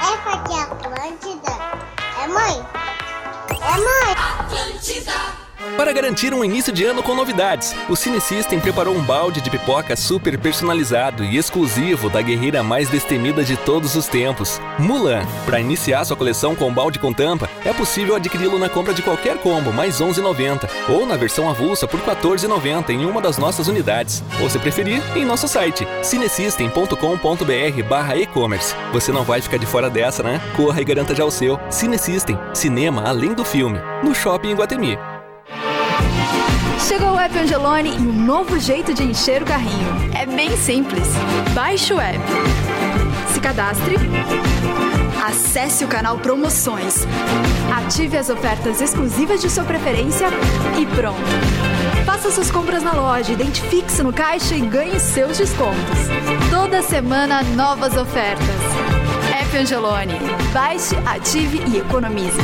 [0.02, 1.52] Essa aqui é Atlântida.
[2.20, 2.66] É mãe?
[3.50, 4.14] É mãe?
[4.40, 5.39] Atlântida.
[5.80, 9.48] Para garantir um início de ano com novidades, o Cine System preparou um balde de
[9.48, 15.24] pipoca super personalizado e exclusivo da guerreira mais destemida de todos os tempos, Mulan.
[15.46, 19.38] Para iniciar sua coleção com balde com tampa, é possível adquiri-lo na compra de qualquer
[19.38, 23.66] combo, mais R$ 11,90, ou na versão avulsa por R$ 14,90 em uma das nossas
[23.66, 28.76] unidades, ou se preferir, em nosso site, cinesystem.com.br barra e-commerce.
[28.92, 30.42] Você não vai ficar de fora dessa, né?
[30.54, 31.58] Corra e garanta já o seu.
[31.70, 34.98] Cine System, cinema além do filme, no Shopping Guatemi.
[36.86, 40.10] Chegou o app Angelone e um novo jeito de encher o carrinho.
[40.18, 41.08] É bem simples.
[41.54, 42.18] Baixe o app.
[43.32, 43.96] Se cadastre.
[45.24, 47.06] Acesse o canal Promoções.
[47.76, 50.28] Ative as ofertas exclusivas de sua preferência
[50.78, 51.20] e pronto.
[52.04, 55.98] Faça suas compras na loja, identifique-se no caixa e ganhe seus descontos.
[56.50, 58.46] Toda semana, novas ofertas.
[59.40, 60.18] App Angelone.
[60.52, 62.40] Baixe, ative e economize.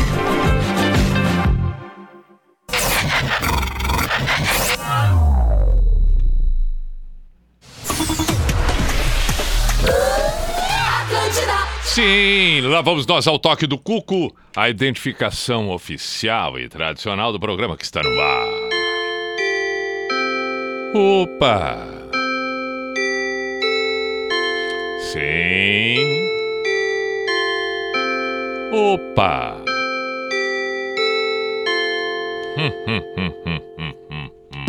[11.96, 17.74] Sim, lá vamos nós ao toque do Cuco, a identificação oficial e tradicional do programa
[17.74, 18.48] que está no ar.
[20.94, 21.88] Opa!
[25.10, 25.96] Sim.
[28.74, 29.56] Opa!
[32.58, 34.68] Hum, hum, hum, hum, hum, hum, hum,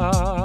[0.00, 0.35] hum,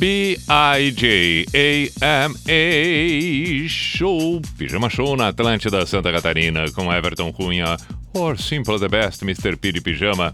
[0.00, 1.44] P-I-J-A-M-A
[3.68, 7.76] Show, Pijama Show na Atlântida Santa Catarina com Everton Cunha,
[8.14, 9.58] or Simple the Best, Mr.
[9.58, 10.32] P de Pijama.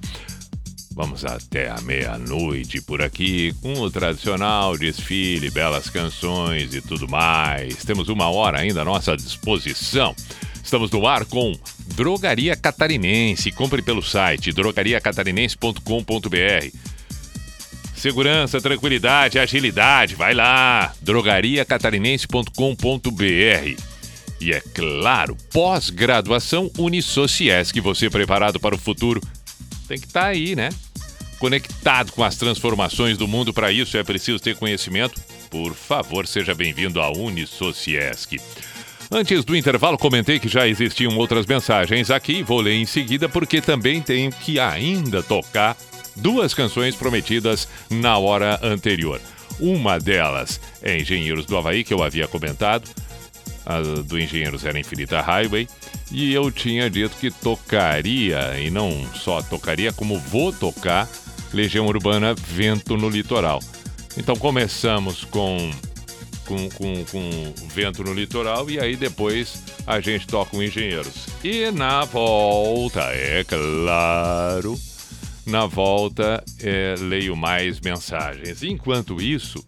[0.95, 7.85] Vamos até a meia-noite por aqui com o tradicional desfile, belas canções e tudo mais.
[7.85, 10.15] Temos uma hora ainda à nossa disposição.
[10.63, 11.53] Estamos no ar com
[11.97, 13.51] Drogaria Catarinense.
[13.51, 16.96] Compre pelo site drogariacatarinense.com.br.
[17.97, 20.93] Segurança, tranquilidade, agilidade, vai lá.
[21.01, 23.83] drogariacatarinense.com.br.
[24.39, 29.21] E é claro, pós-graduação Unisociesc, você preparado para o futuro.
[29.89, 30.69] Tem que estar aí, né?
[31.39, 35.21] Conectado com as transformações do mundo, para isso é preciso ter conhecimento.
[35.51, 38.39] Por favor, seja bem-vindo à Unisociesc.
[39.11, 43.61] Antes do intervalo, comentei que já existiam outras mensagens aqui, vou ler em seguida porque
[43.61, 45.77] também tenho que ainda tocar
[46.17, 49.21] duas canções prometidas na hora anterior.
[49.59, 52.89] Uma delas é Engenheiros do Havaí, que eu havia comentado.
[53.65, 55.69] A do Engenheiros era Infinita Highway.
[56.11, 61.09] E eu tinha dito que tocaria, e não só tocaria, como vou tocar,
[61.53, 63.61] Legião Urbana Vento no Litoral.
[64.17, 65.71] Então começamos com
[66.47, 71.27] com, com, com vento no litoral e aí depois a gente toca o Engenheiros.
[71.45, 74.79] E na volta, é claro,
[75.47, 78.63] na volta é, leio mais mensagens.
[78.63, 79.65] Enquanto isso,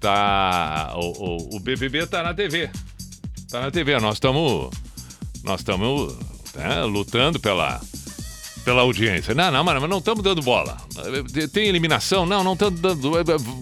[0.00, 2.68] tá o, o, o BBB tá na TV.
[3.50, 4.70] Tá na TV, nós estamos
[5.44, 6.16] nós estamos
[6.54, 7.80] né, lutando pela
[8.64, 9.32] pela audiência.
[9.32, 10.76] Não, não, mas não estamos dando bola.
[11.52, 12.26] Tem eliminação?
[12.26, 13.12] Não, não estamos dando.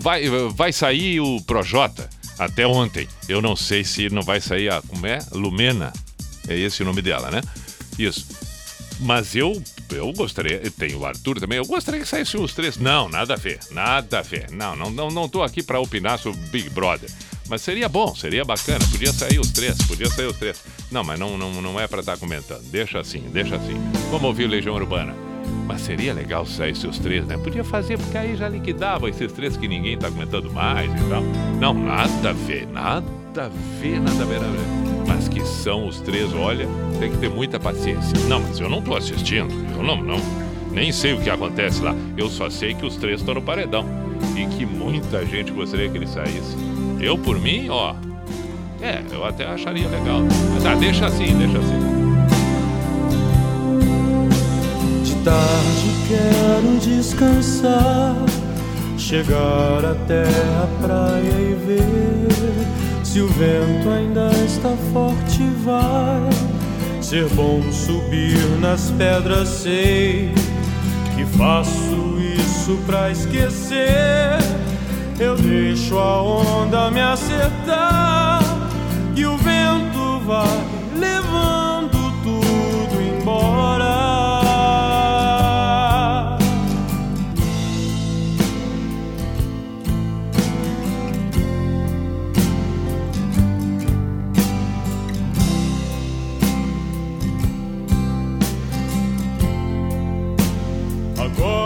[0.01, 3.07] Vai, vai sair o Projota até ontem.
[3.29, 4.81] Eu não sei se não vai sair a.
[4.81, 5.19] Como é?
[5.33, 5.93] Lumena.
[6.49, 7.43] É esse o nome dela, né?
[7.99, 8.27] Isso.
[9.01, 10.61] Mas eu, eu gostaria.
[10.71, 11.59] Tem o Arthur também.
[11.59, 12.77] Eu gostaria que saíssem os três.
[12.77, 13.59] Não, nada a ver.
[13.71, 14.51] Nada a ver.
[14.51, 17.11] Não, não, não, não tô aqui para opinar sobre Big Brother.
[17.49, 18.85] Mas seria bom, seria bacana.
[18.91, 20.63] Podia sair os três, podia sair os três.
[20.91, 22.63] Não, mas não, não, não é pra estar comentando.
[22.71, 23.75] Deixa assim, deixa assim.
[24.11, 25.15] Vamos ouvir Legião Urbana.
[25.67, 27.37] Mas seria legal se saísse os três, né?
[27.37, 31.23] Podia fazer, porque aí já liquidava esses três que ninguém tá comentando mais e tal.
[31.61, 33.49] Não, nada a ver, nada a
[33.81, 35.07] ver, nada a ver, nada a ver.
[35.07, 36.69] Mas que são os três, olha,
[36.99, 38.17] tem que ter muita paciência.
[38.29, 39.53] Não, mas eu não tô assistindo.
[39.77, 40.19] Eu não, não.
[40.71, 41.95] Nem sei o que acontece lá.
[42.17, 43.85] Eu só sei que os três estão no paredão.
[44.37, 46.57] E que muita gente gostaria que ele saísse.
[47.01, 47.95] Eu, por mim, ó.
[48.81, 50.21] É, eu até acharia legal.
[50.55, 51.95] Mas ah, deixa assim, deixa assim.
[55.03, 58.15] De tarde quero descansar,
[58.99, 62.35] chegar até a praia e ver
[63.15, 65.45] se o vento ainda está forte.
[65.63, 66.29] Vai
[67.01, 70.33] ser bom subir nas pedras, sei
[71.15, 74.39] que faço isso pra esquecer.
[75.21, 78.43] Eu deixo a onda me acertar
[79.15, 80.65] e o vento vai
[80.99, 81.74] levando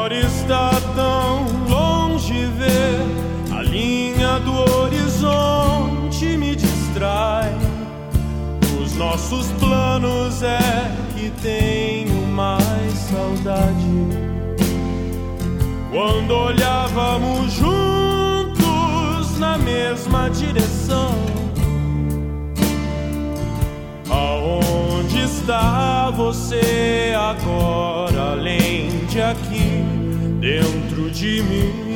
[0.09, 7.55] Agora está tão longe ver a linha do horizonte me distrai.
[8.83, 13.85] Os nossos planos é que tenho mais saudade.
[15.91, 21.13] Quando olhávamos juntos na mesma direção.
[24.09, 29.98] Aonde está você agora, além de aqui,
[30.41, 31.88] dentro de mim?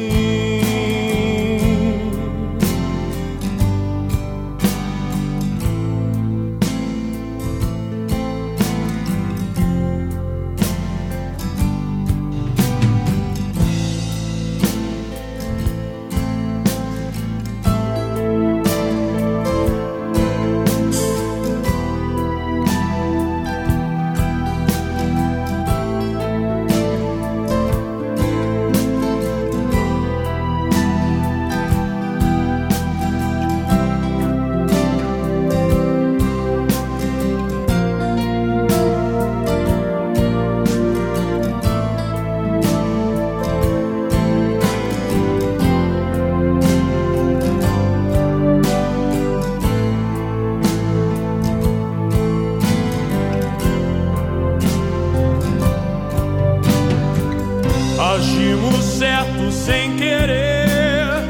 [58.03, 61.25] Agimos certo sem querer,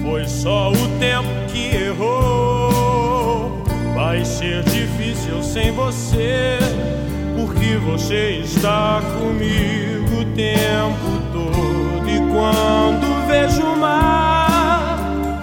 [0.00, 3.64] foi só o tempo que errou.
[3.96, 6.60] Vai ser difícil sem você,
[7.36, 12.08] porque você está comigo o tempo todo.
[12.08, 15.42] E quando vejo o mar,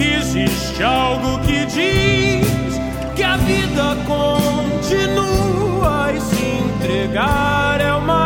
[0.00, 2.46] existe algo que diz
[3.14, 8.25] que a vida continua e se entregar é uma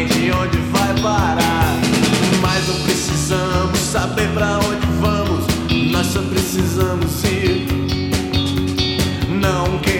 [0.00, 1.76] exatamente onde vai parar.
[2.40, 5.44] Mas não precisamos saber pra onde vamos,
[5.92, 7.66] nós só precisamos ir.
[9.28, 9.99] Não queremos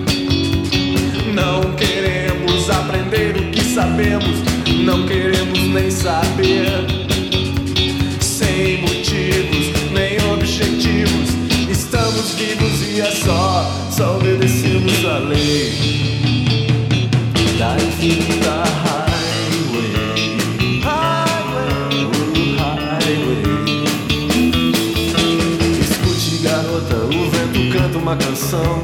[1.33, 4.43] Não queremos aprender o que sabemos,
[4.83, 6.67] não queremos nem saber.
[8.19, 11.29] Sem motivos nem objetivos,
[11.69, 15.71] estamos vivos e é só, só obedecemos a lei
[17.57, 19.93] da infinita highway.
[20.83, 22.09] Highway,
[22.57, 23.43] highway.
[25.79, 28.83] Escute, garota, o vento canta uma canção.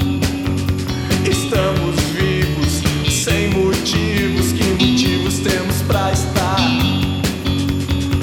[4.81, 6.57] Motivos, temos pra estar?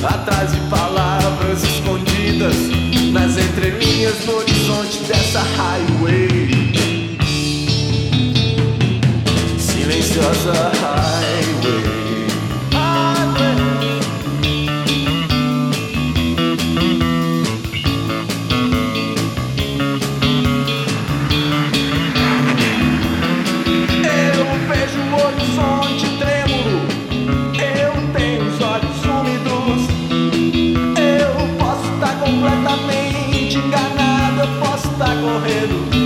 [0.03, 2.55] Atrás de palavras escondidas
[3.13, 6.49] nas entrelinhas no horizonte dessa highway.
[9.59, 12.08] Silenciosa highway.
[35.59, 35.98] Estar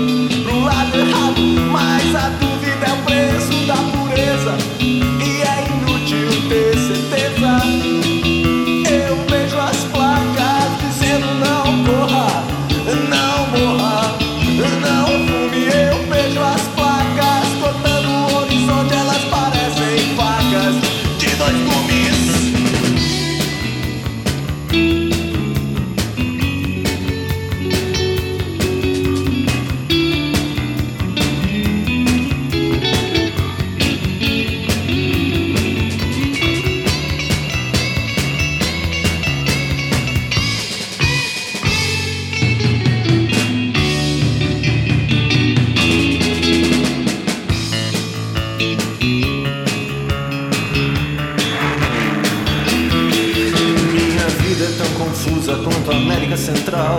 [54.63, 56.99] vida é tão confusa quanto a América Central.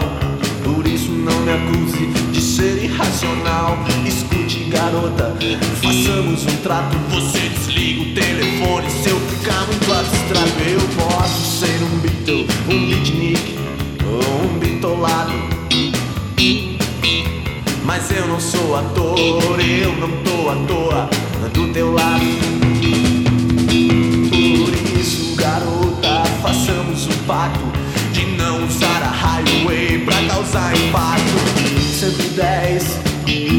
[0.63, 3.77] Por isso não me acuse de ser irracional.
[4.05, 5.35] Escute, garota,
[5.81, 6.97] façamos um trato.
[7.09, 8.89] Você desliga o telefone.
[8.89, 13.55] Se eu ficar muito abstrato, eu posso ser um Beatle, um beatnik
[14.05, 15.33] ou um bitolado.
[17.85, 21.09] Mas eu não sou ator, eu não tô à toa
[21.53, 22.62] do teu lado.
[26.43, 27.63] Façamos um pacto
[28.11, 31.23] de não usar a highway pra causar impacto.
[31.97, 32.99] 110,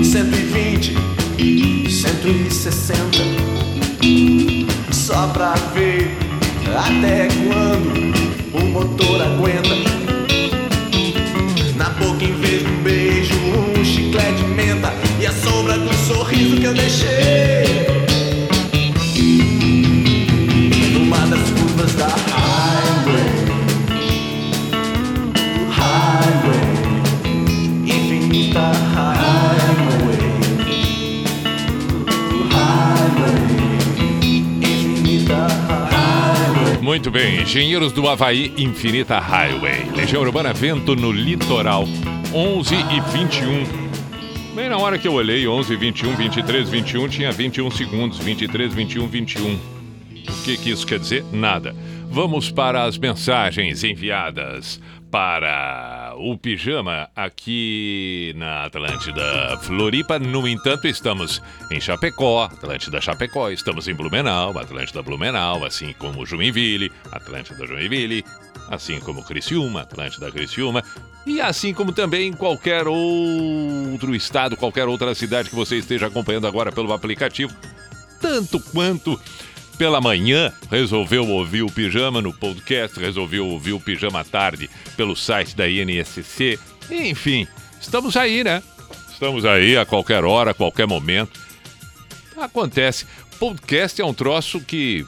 [0.05, 0.95] 120,
[1.91, 3.19] 160.
[4.93, 6.15] Só pra ver
[6.77, 8.13] até quando
[8.53, 9.75] o motor aguenta.
[11.77, 15.93] Na boca, em vez de um beijo, um chiclete de menta e a sombra do
[16.07, 17.84] sorriso que eu deixei.
[36.81, 39.91] Muito bem, Engenheiros do Havaí Infinita Highway.
[39.97, 41.85] Legião Urbana Vento no litoral,
[42.33, 44.55] 11 e 21.
[44.55, 48.19] Bem na hora que eu olhei, 11, 21, 23, 21, tinha 21 segundos.
[48.19, 49.55] 23, 21, 21.
[49.55, 51.25] O que, que isso quer dizer?
[51.33, 51.75] Nada.
[52.09, 54.81] Vamos para as mensagens enviadas
[55.15, 60.19] para o Pijama aqui na Atlântida Floripa.
[60.19, 66.91] No entanto, estamos em Chapecó, Atlântida Chapecó, estamos em Blumenau, Atlântida Blumenau, assim como Joinville,
[67.13, 68.25] Atlântida Joinville,
[68.69, 70.83] assim como Criciúma, Atlântida Criciúma,
[71.25, 76.73] e assim como também qualquer outro estado, qualquer outra cidade que você esteja acompanhando agora
[76.73, 77.55] pelo aplicativo,
[78.21, 79.17] tanto quanto
[79.77, 85.15] pela manhã, resolveu ouvir o Pijama no podcast, resolveu ouvir o Pijama à tarde pelo
[85.15, 86.59] site da INSC.
[86.91, 87.47] Enfim,
[87.81, 88.63] estamos aí, né?
[89.11, 91.41] Estamos aí a qualquer hora, a qualquer momento.
[92.37, 93.07] Acontece.
[93.39, 95.07] Podcast é um troço que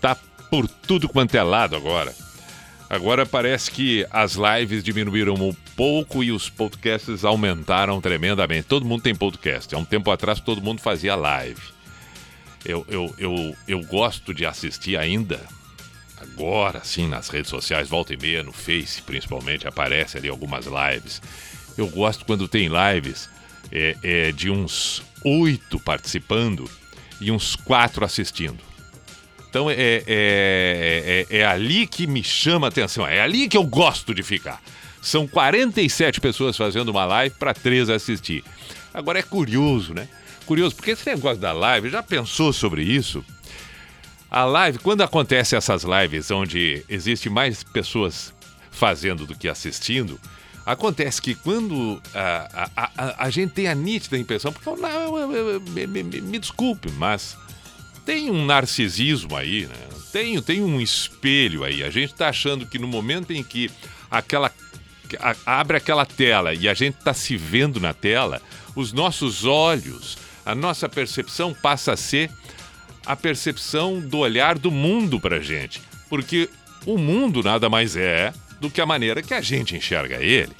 [0.00, 0.16] tá
[0.50, 2.14] por tudo quanto é lado agora.
[2.90, 8.66] Agora parece que as lives diminuíram um pouco e os podcasts aumentaram tremendamente.
[8.66, 9.74] Todo mundo tem podcast.
[9.74, 11.60] Há um tempo atrás todo mundo fazia live.
[12.64, 15.40] Eu, eu, eu, eu gosto de assistir ainda,
[16.20, 21.22] agora sim, nas redes sociais, volta e meia, no Face principalmente, aparece ali algumas lives.
[21.76, 23.28] Eu gosto quando tem lives
[23.70, 26.68] é, é, de uns oito participando
[27.20, 28.58] e uns quatro assistindo.
[29.48, 33.64] Então é, é, é, é ali que me chama a atenção, é ali que eu
[33.64, 34.60] gosto de ficar.
[35.00, 38.44] São 47 pessoas fazendo uma live para três assistir.
[38.92, 40.08] Agora é curioso, né?
[40.48, 43.22] Curioso, porque esse negócio da live, já pensou sobre isso?
[44.30, 48.32] A live, quando acontece essas lives onde existe mais pessoas
[48.70, 50.18] fazendo do que assistindo,
[50.64, 55.86] acontece que quando a, a, a, a gente tem a nítida impressão, porque não, me,
[55.86, 57.36] me, me desculpe, mas
[58.06, 59.76] tem um narcisismo aí, né?
[60.10, 61.84] Tem, tem um espelho aí.
[61.84, 63.70] A gente está achando que no momento em que
[64.10, 64.50] aquela
[65.44, 68.40] abre aquela tela e a gente está se vendo na tela,
[68.74, 70.16] os nossos olhos,
[70.48, 72.30] a nossa percepção passa a ser
[73.04, 76.48] a percepção do olhar do mundo para gente, porque
[76.86, 80.52] o mundo nada mais é do que a maneira que a gente enxerga ele.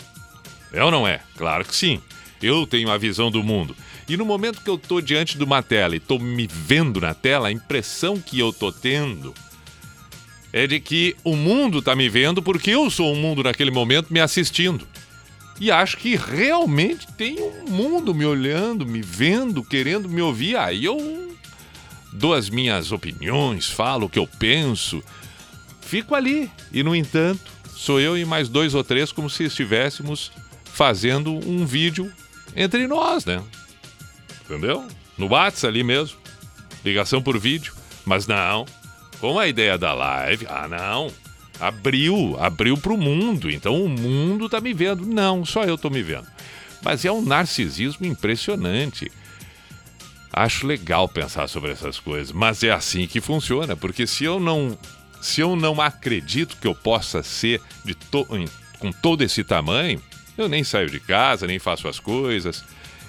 [0.75, 1.23] É ou não é?
[1.39, 2.03] Claro que sim.
[2.43, 3.75] Eu tenho a visão do mundo.
[4.07, 7.15] E no momento que eu estou diante de uma tela e estou me vendo na
[7.15, 9.33] tela, a impressão que eu estou tendo
[10.53, 14.13] é de que o mundo está me vendo porque eu sou o mundo naquele momento
[14.13, 14.87] me assistindo.
[15.61, 20.57] E acho que realmente tem um mundo me olhando, me vendo, querendo me ouvir.
[20.57, 21.37] Aí eu
[22.13, 25.03] dou as minhas opiniões, falo o que eu penso,
[25.81, 26.51] fico ali.
[26.73, 30.31] E no entanto, sou eu e mais dois ou três como se estivéssemos
[30.65, 32.13] fazendo um vídeo
[32.55, 33.43] entre nós, né?
[34.45, 34.87] Entendeu?
[35.17, 36.17] No WhatsApp ali mesmo.
[36.85, 37.75] Ligação por vídeo.
[38.07, 38.65] Mas não.
[39.21, 41.13] Com a ideia da live, ah não.
[41.61, 43.51] Abriu, abriu pro mundo.
[43.51, 45.05] Então o mundo tá me vendo.
[45.07, 46.27] Não, só eu tô me vendo.
[46.83, 49.11] Mas é um narcisismo impressionante.
[50.33, 54.79] Acho legal pensar sobre essas coisas, mas é assim que funciona, porque se eu não
[55.21, 57.61] se eu não acredito que eu possa ser
[58.09, 58.29] to-
[58.79, 60.01] com todo esse tamanho,
[60.37, 62.65] eu nem saio de casa, nem faço as coisas.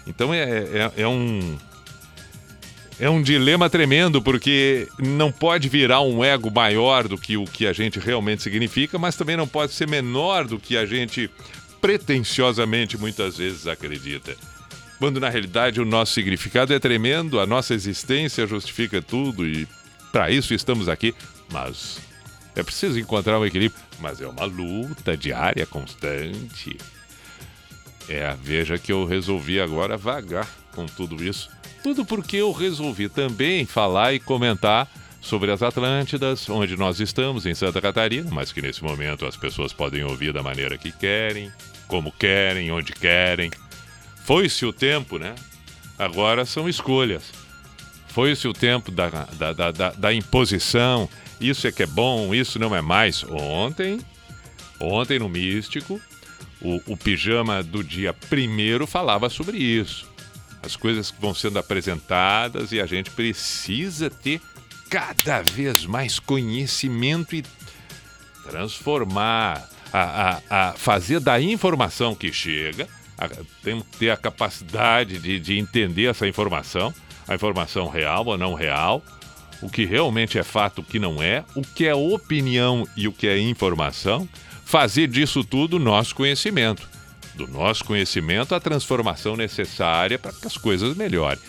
[0.08, 1.56] Então é, é, é um
[3.00, 7.66] é um dilema tremendo, porque não pode virar um ego maior do que o que
[7.66, 11.30] a gente realmente significa, mas também não pode ser menor do que a gente
[11.80, 14.36] pretensiosamente muitas vezes acredita.
[15.00, 19.66] Quando na realidade o nosso significado é tremendo, a nossa existência justifica tudo e
[20.12, 21.16] para isso estamos aqui,
[21.54, 22.00] mas
[22.54, 26.76] é preciso encontrar um equilíbrio, mas é uma luta diária, constante.
[28.10, 30.50] É, veja que eu resolvi agora vagar
[30.80, 31.50] com tudo isso.
[31.84, 34.88] Tudo porque eu resolvi também falar e comentar
[35.22, 39.74] sobre as Atlântidas, onde nós estamos, em Santa Catarina, mas que nesse momento as pessoas
[39.74, 41.52] podem ouvir da maneira que querem,
[41.88, 43.52] como querem, onde querem.
[44.24, 45.36] Foi-se o tempo, né?
[45.98, 47.24] Agora são escolhas.
[48.10, 51.10] Foi-se o tempo da, da, da, da- da imposição.
[51.40, 53.24] Isso é que é bom, isso não é mais.
[53.24, 54.00] Ontem,
[54.80, 56.00] ontem no Místico,
[56.62, 60.09] o, o pijama do dia primeiro falava sobre isso.
[60.62, 64.42] As coisas que vão sendo apresentadas e a gente precisa ter
[64.90, 67.44] cada vez mais conhecimento e
[68.44, 72.88] transformar, a, a, a fazer da informação que chega,
[73.18, 76.94] a, que ter a capacidade de, de entender essa informação,
[77.28, 79.04] a informação real ou não real,
[79.62, 83.12] o que realmente é fato, o que não é, o que é opinião e o
[83.12, 84.28] que é informação,
[84.66, 86.88] fazer disso tudo nosso conhecimento.
[87.40, 91.40] Do nosso conhecimento, a transformação necessária para que as coisas melhorem.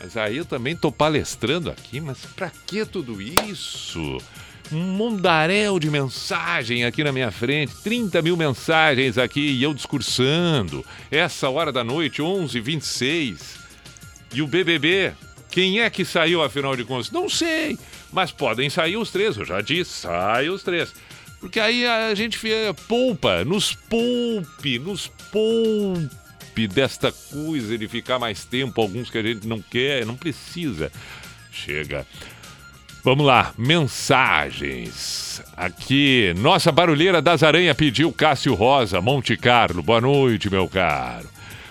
[0.00, 4.18] Mas aí eu também estou palestrando aqui, mas para que tudo isso?
[4.72, 10.84] Um mundaréu de mensagem aqui na minha frente, 30 mil mensagens aqui e eu discursando.
[11.12, 13.36] Essa hora da noite, 11h26.
[14.34, 15.12] E o BBB,
[15.48, 17.12] quem é que saiu afinal de contas?
[17.12, 17.78] Não sei,
[18.12, 20.92] mas podem sair os três, eu já disse, sai os três.
[21.44, 22.40] Porque aí a gente
[22.88, 29.46] poupa, nos poupe, nos poupe desta coisa de ficar mais tempo, alguns que a gente
[29.46, 30.90] não quer, não precisa.
[31.52, 32.06] Chega.
[33.04, 35.42] Vamos lá, mensagens.
[35.54, 39.82] Aqui, nossa barulheira das aranhas pediu Cássio Rosa, Monte Carlo.
[39.82, 41.28] Boa noite, meu caro.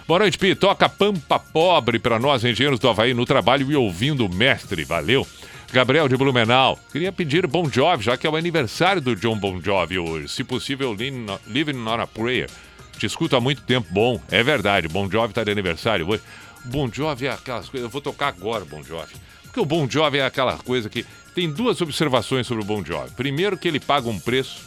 [0.08, 0.54] Boa noite, Pi.
[0.54, 4.84] Toca Pampa Pobre para nós, engenheiros do Havaí, no trabalho e ouvindo o mestre.
[4.84, 5.26] Valeu.
[5.74, 6.80] Gabriel de Blumenau.
[6.92, 10.28] Queria pedir Bon Jovi, já que é o aniversário do John Bon Jovi hoje.
[10.28, 12.48] Se possível, Living on a Prayer.
[13.00, 13.88] Te escuto há muito tempo.
[13.90, 14.88] Bom, é verdade.
[14.88, 16.22] Bon Jovi tá de aniversário hoje.
[16.66, 17.88] Bon Jovi é aquelas coisas.
[17.88, 19.16] Eu vou tocar agora, Bon Jovi.
[19.42, 21.04] Porque o Bon Jovi é aquela coisa que.
[21.34, 23.10] Tem duas observações sobre o Bon Jovi.
[23.16, 24.62] Primeiro, que ele paga um preço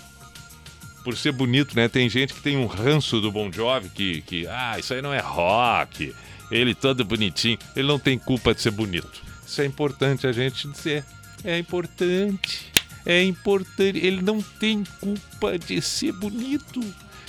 [1.05, 1.87] por ser bonito, né?
[1.87, 5.15] Tem gente que tem um ranço do Bon Jovi que, que ah, isso aí não
[5.15, 6.13] é rock.
[6.51, 9.26] Ele todo bonitinho, ele não tem culpa de ser bonito.
[9.47, 11.05] Isso é importante a gente dizer.
[11.45, 12.73] É importante.
[13.05, 13.99] É importante.
[13.99, 16.81] Ele não tem culpa de ser bonito.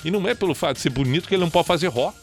[0.04, 2.16] E não é pelo fato de ser bonito que ele não pode fazer rock.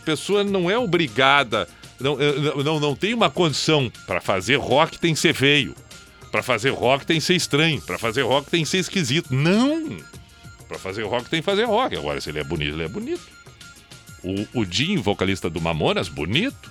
[0.00, 1.68] A pessoa não é obrigada,
[2.00, 5.74] não, eh, não, não tem uma condição para fazer rock tem que ser feio.
[6.30, 7.80] Para fazer rock tem que ser estranho.
[7.82, 9.34] Para fazer rock tem que ser esquisito.
[9.34, 9.98] Não!
[10.66, 11.96] Para fazer rock tem que fazer rock.
[11.96, 13.26] Agora, se ele é bonito, ele é bonito.
[14.22, 16.70] O, o Jim, vocalista do Mamonas, bonito.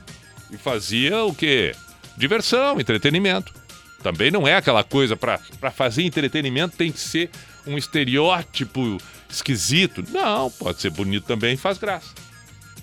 [0.52, 1.76] E fazia o quê?
[2.18, 3.53] Diversão, entretenimento.
[4.02, 5.39] Também não é aquela coisa para
[5.72, 7.30] fazer entretenimento tem que ser
[7.65, 8.98] um estereótipo
[9.30, 10.03] esquisito.
[10.10, 12.14] Não, pode ser bonito também e faz graça.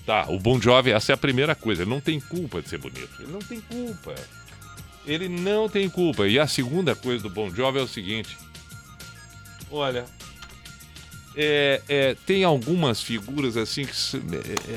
[0.07, 1.83] Tá, o Bon Jovi, essa é a primeira coisa.
[1.83, 3.11] Ele não tem culpa de ser bonito.
[3.19, 4.15] Ele não tem culpa.
[5.07, 6.29] Ele não tem culpa.
[6.29, 8.37] E a segunda coisa do Bon Jovi é o seguinte.
[9.71, 10.05] Olha,
[11.37, 13.93] é, é, tem algumas figuras assim que,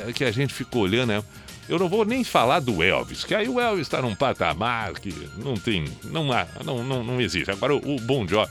[0.06, 1.24] é, é, que a gente ficou olhando, né?
[1.70, 5.14] Eu não vou nem falar do Elvis, que aí o Elvis está num patamar que
[5.38, 7.52] não tem, não há, não, não, não existe.
[7.52, 8.50] Agora o, Bon Jovi,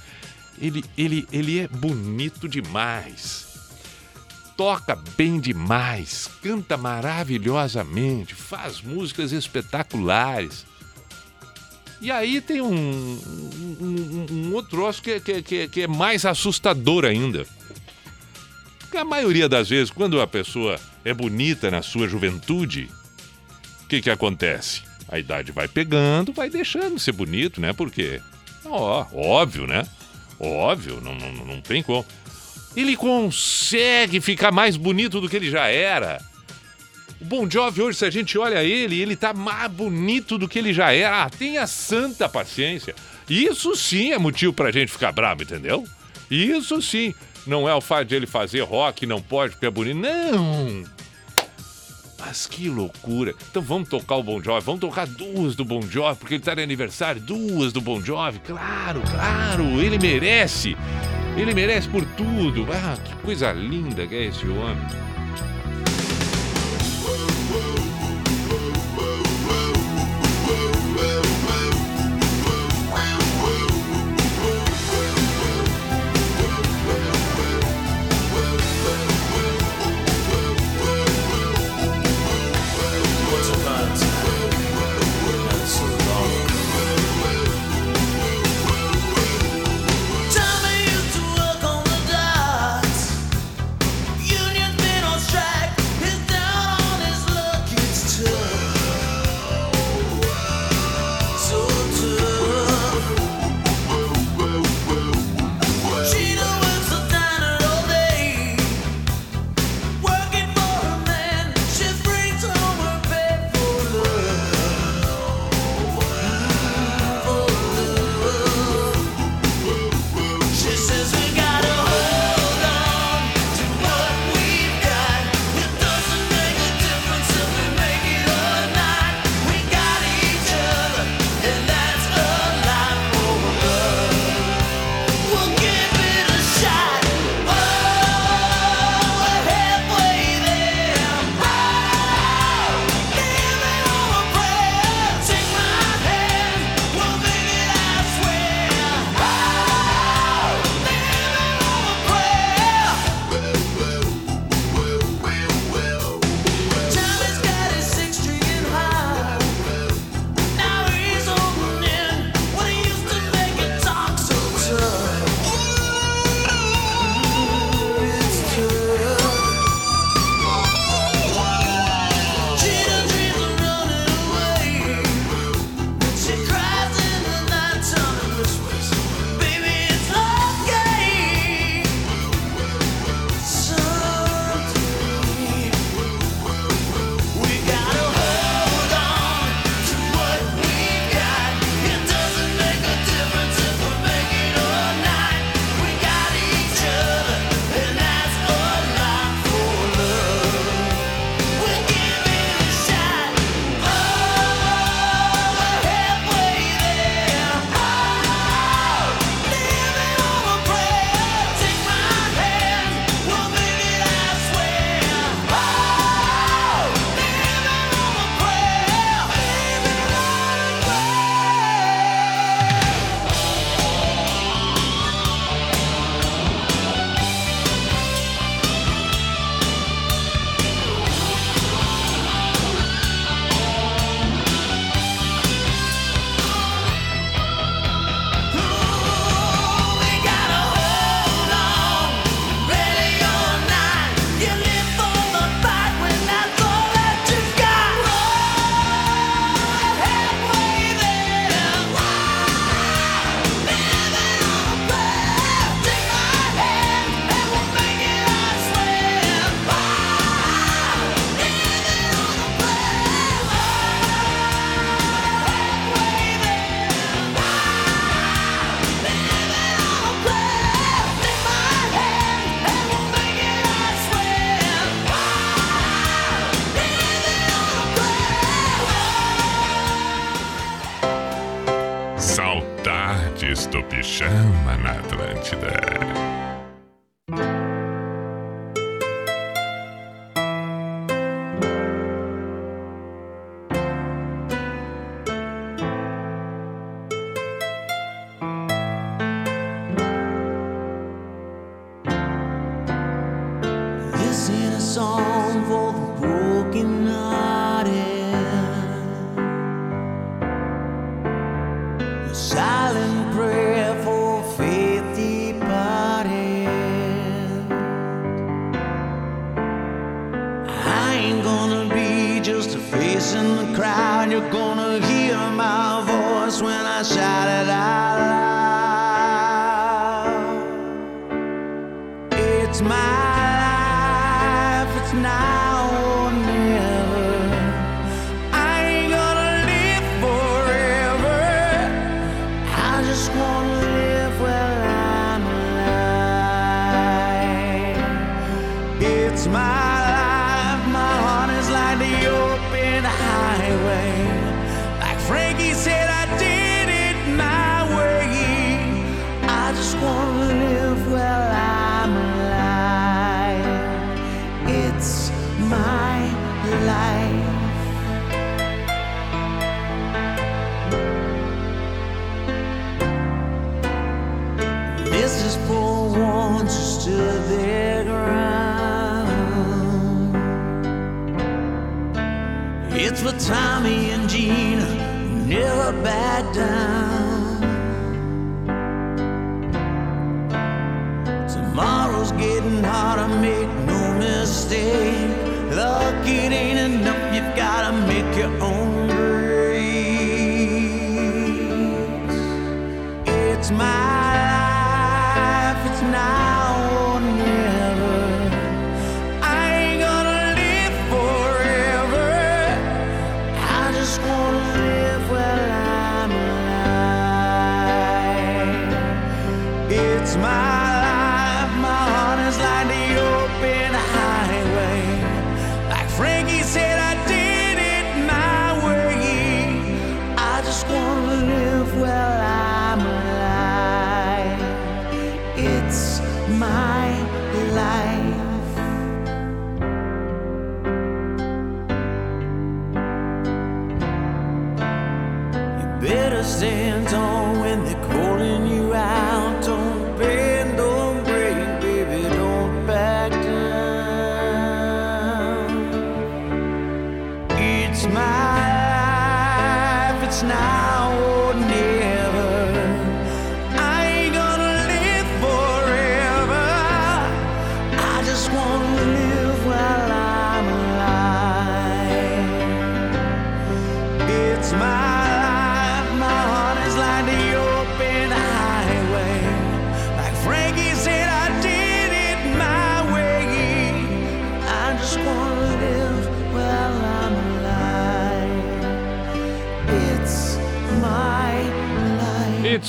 [0.61, 3.47] ele, ele, ele é bonito demais,
[4.57, 10.67] toca bem demais, canta maravilhosamente, faz músicas espetaculares.
[12.03, 15.69] E aí tem um, um, um- um outro troço que, é- que, é- que, é-
[15.69, 17.47] que é mais assustador ainda.
[18.81, 22.91] Porque a maioria das vezes, quando a pessoa é bonita na sua juventude,
[23.87, 24.83] o que, que acontece?
[25.09, 27.73] A idade vai pegando, vai deixando de ser bonito, né?
[27.73, 28.21] Porque,
[28.65, 29.87] ó, óbvio, né?
[30.41, 32.05] Óbvio, não, não, não tem como.
[32.77, 36.21] Ele consegue ficar mais bonito do que ele já era.
[37.21, 40.59] O Bon Jovi hoje, se a gente olha ele, ele tá mais bonito do que
[40.59, 41.23] ele já era.
[41.23, 42.93] Ah, tenha santa paciência.
[43.31, 45.87] Isso sim é motivo pra gente ficar bravo, entendeu?
[46.29, 47.15] Isso sim.
[47.47, 49.97] Não é o fato de ele fazer rock, não pode porque é bonito.
[49.97, 50.96] Não!
[52.19, 53.35] Mas que loucura.
[53.51, 54.65] Então vamos tocar o Bon Jovi.
[54.65, 57.21] Vamos tocar duas do Bon Jovi, porque ele tá de aniversário.
[57.21, 58.39] Duas do Bon Jovi.
[58.41, 59.65] Claro, claro.
[59.81, 60.77] Ele merece.
[61.37, 62.67] Ele merece por tudo.
[62.73, 64.87] Ah, que coisa linda que é esse homem.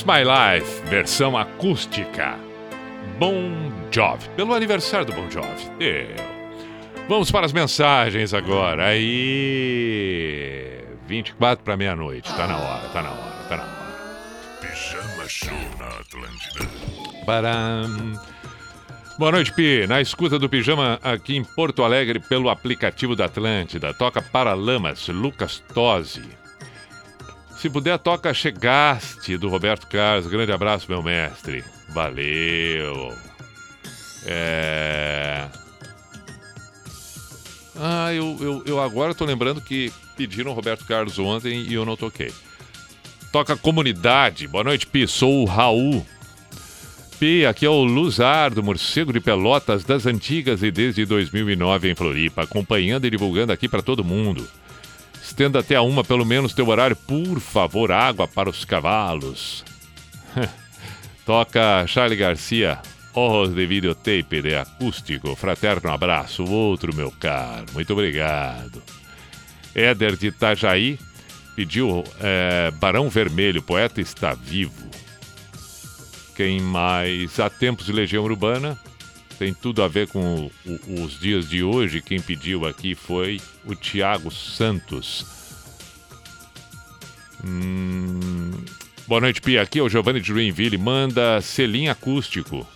[0.08, 2.38] My Life, versão acústica.
[3.18, 5.68] Bon Jovi, pelo aniversário do Bon Jovi.
[5.78, 6.16] Deu.
[7.10, 8.86] Vamos para as mensagens agora.
[8.86, 10.82] Aí.
[11.06, 12.34] 24 para meia-noite.
[12.34, 13.76] Tá na hora, tá na hora, tá na hora.
[14.62, 16.66] Pijama Show na Atlântida.
[17.26, 18.18] Param.
[19.18, 19.86] Boa noite, Pi.
[19.86, 23.92] Na escuta do Pijama aqui em Porto Alegre pelo aplicativo da Atlântida.
[23.92, 26.37] Toca Paralamas, Lucas Tosi.
[27.58, 30.30] Se puder, toca Chegaste, do Roberto Carlos.
[30.30, 31.64] Grande abraço, meu mestre.
[31.88, 33.12] Valeu.
[34.24, 35.48] É...
[37.74, 41.96] Ah, eu, eu, eu agora tô lembrando que pediram Roberto Carlos ontem e eu não
[41.96, 42.32] toquei.
[43.32, 44.46] Toca Comunidade.
[44.46, 45.08] Boa noite, Pi.
[45.08, 46.06] Sou o Raul.
[47.18, 52.42] Pi, aqui é o Luzardo, morcego de Pelotas das antigas e desde 2009 em Floripa,
[52.42, 54.46] acompanhando e divulgando aqui para todo mundo.
[55.38, 56.96] Estenda até a uma, pelo menos, teu horário.
[56.96, 59.64] Por favor, água para os cavalos.
[61.24, 62.80] Toca Charlie Garcia,
[63.14, 65.36] Horror de Videotape de Acústico.
[65.36, 67.66] Fraterno abraço, outro meu caro.
[67.72, 68.82] Muito obrigado.
[69.76, 70.98] Éder de Itajaí
[71.54, 74.90] pediu é, Barão Vermelho, poeta está vivo.
[76.34, 77.38] Quem mais?
[77.38, 78.76] Há tempos de Legião Urbana.
[79.38, 82.02] Tem tudo a ver com o- o- os dias de hoje.
[82.02, 85.24] Quem pediu aqui foi o Tiago Santos.
[87.44, 88.50] Hum,
[89.06, 89.62] Boa noite, Pia.
[89.62, 90.76] Aqui é o Giovanni de Greenville.
[90.76, 92.66] Manda selim acústico.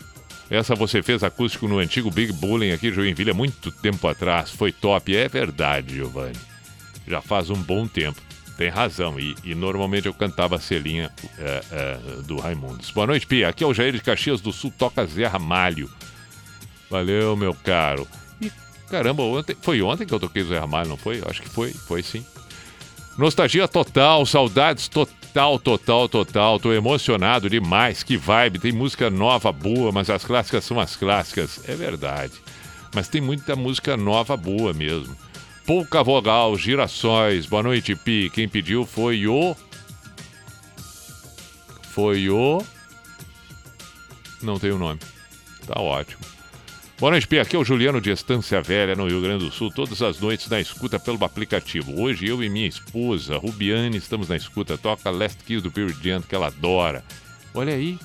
[0.49, 4.51] Essa você fez acústico no antigo Big Bullying aqui, Joinville, há muito tempo atrás.
[4.51, 5.15] Foi top.
[5.15, 6.37] É verdade, Giovanni.
[7.07, 8.19] Já faz um bom tempo.
[8.57, 9.19] Tem razão.
[9.21, 12.91] E, e normalmente eu cantava a selinha é, é, do Raimundos.
[12.91, 13.49] Boa noite, Pia.
[13.49, 15.91] Aqui é o Jair de Caxias do Sul, toca Zé Ramalho.
[16.93, 18.07] Valeu, meu caro.
[18.39, 18.53] E
[18.91, 21.23] caramba, ontem, foi ontem que eu toquei Zé Ramalho, não foi?
[21.27, 22.23] Acho que foi, foi sim.
[23.17, 26.61] Nostalgia total, saudades total, total, total.
[26.61, 28.59] Tô emocionado demais, que vibe.
[28.59, 31.67] Tem música nova boa, mas as clássicas são as clássicas.
[31.67, 32.35] É verdade.
[32.95, 35.17] Mas tem muita música nova boa mesmo.
[35.65, 37.47] Pouca vogal, girassóis.
[37.47, 38.31] Boa noite, Pi.
[38.35, 39.57] Quem pediu foi o.
[41.85, 42.63] Foi o.
[44.43, 45.01] Não tem o nome.
[45.67, 46.21] Tá ótimo.
[47.03, 47.41] Boa noite, Pi.
[47.41, 50.49] Aqui é o Juliano de Estância Velha, no Rio Grande do Sul, todas as noites
[50.49, 52.01] na escuta pelo aplicativo.
[52.01, 54.79] Hoje eu e minha esposa, Rubiane, estamos na escuta.
[54.79, 57.03] Toca Last Kiss do Pearl Jam, que ela adora.
[57.53, 57.99] Olha aí,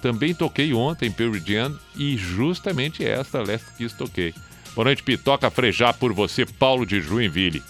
[0.00, 4.32] também toquei ontem Pearl Jam e justamente esta Last Kiss toquei.
[4.72, 5.16] Boa noite, Pi.
[5.16, 7.60] Toca Frejar por você, Paulo de Joinville.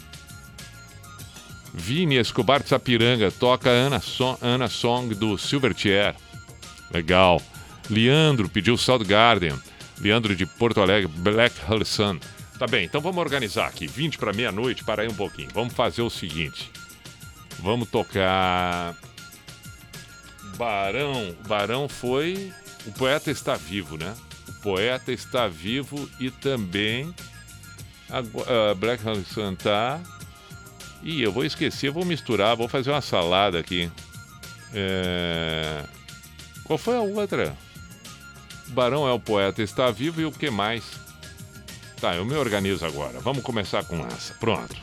[1.72, 6.14] Vini Escobar de Sapiranga toca Ana, so Ana Song do Silverchair.
[6.92, 7.40] Legal.
[7.88, 9.54] Leandro pediu South Garden.
[10.00, 11.54] Leandro de Porto Alegre, Black
[11.84, 12.18] Sun.
[12.58, 13.86] Tá bem, então vamos organizar aqui.
[13.86, 15.48] 20 para meia-noite, para aí um pouquinho.
[15.52, 16.70] Vamos fazer o seguinte.
[17.58, 18.94] Vamos tocar.
[20.56, 21.34] Barão.
[21.46, 22.52] Barão foi.
[22.86, 24.14] O poeta está vivo, né?
[24.48, 27.14] O poeta está vivo e também.
[28.08, 28.18] A,
[28.70, 29.02] a Black
[29.32, 30.00] Sun tá.
[31.02, 33.90] Ih, eu vou esquecer, vou misturar, vou fazer uma salada aqui.
[34.72, 35.84] É...
[36.64, 37.56] Qual foi a outra?
[38.74, 40.82] Barão é o poeta, está vivo e o que mais?
[42.00, 43.20] Tá, eu me organizo agora.
[43.20, 44.34] Vamos começar com essa.
[44.34, 44.74] Pronto.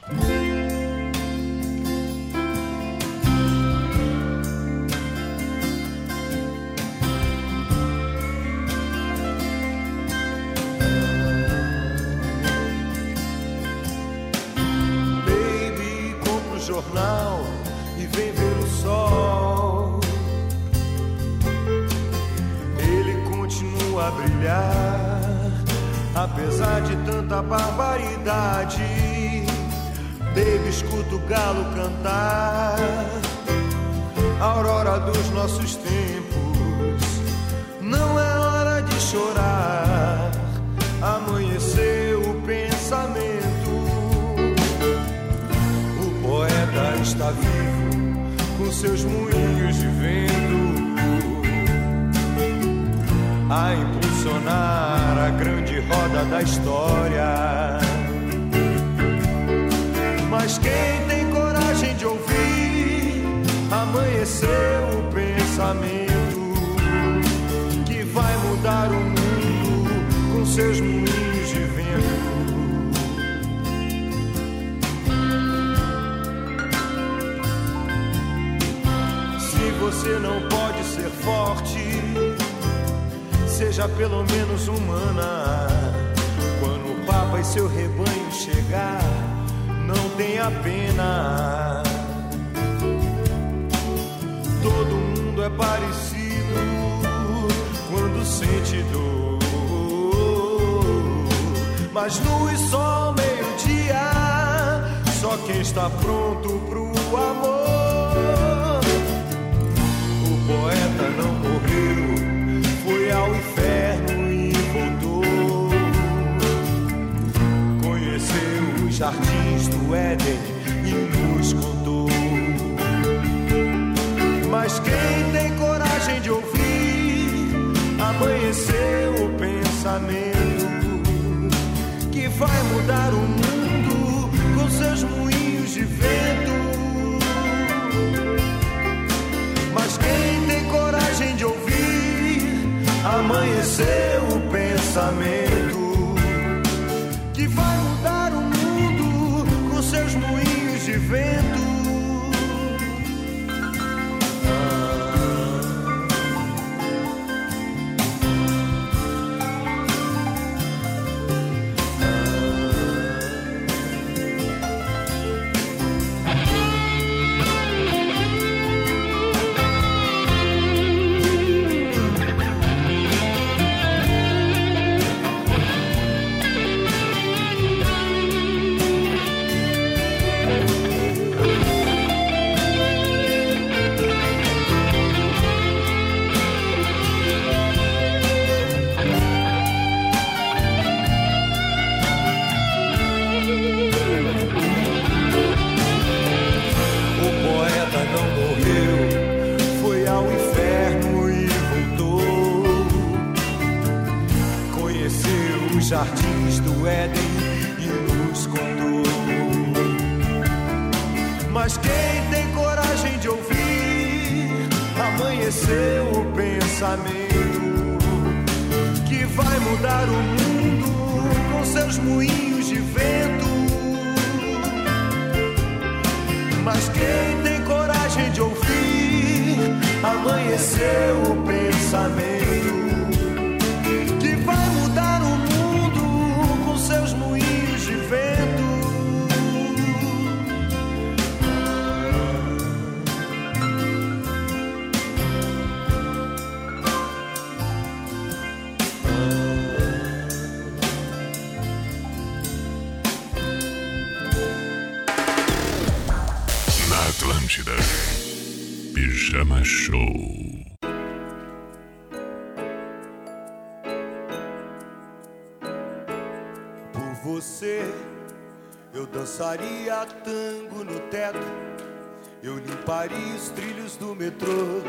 [272.86, 274.82] Paris, trilhos do metrô.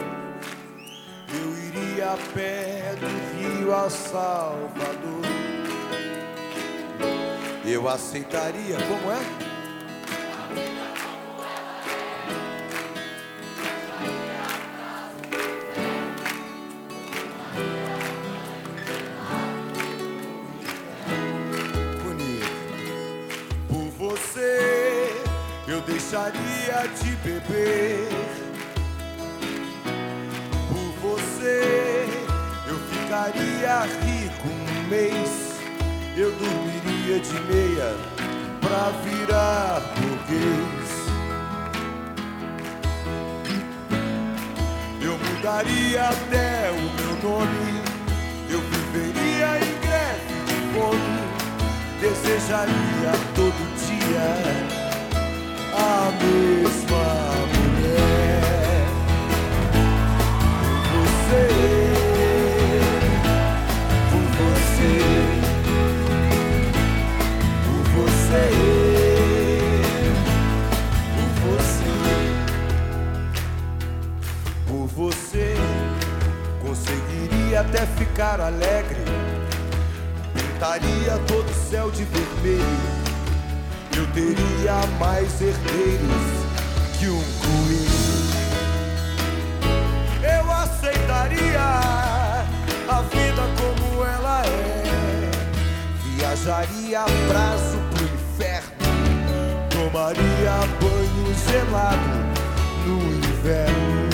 [1.28, 3.06] Eu iria a pé do
[3.38, 5.22] Rio a Salvador.
[7.64, 9.41] Eu aceitaria, como é?
[96.32, 102.16] Viajaria a prazo pro inferno, tomaria banho gelado
[102.86, 104.11] no inverno.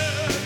[0.00, 0.39] Queria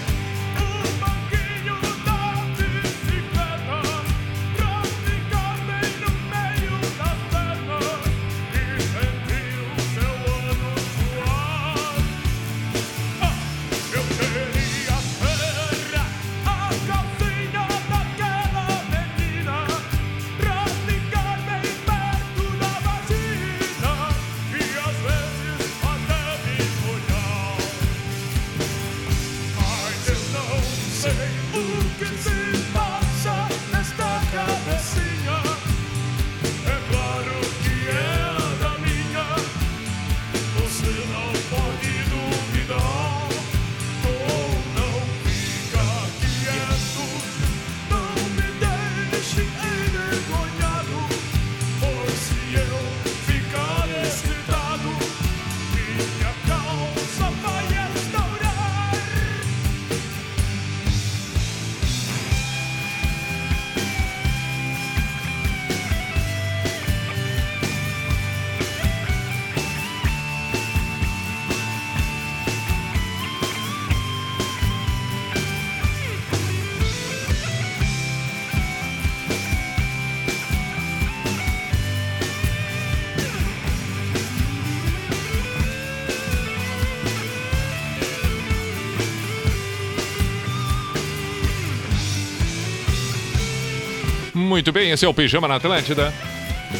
[94.54, 96.14] Muito bem, esse é o Pijama na Atlântida.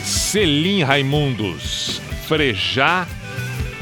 [0.05, 3.05] Selim Raimundos, Frejá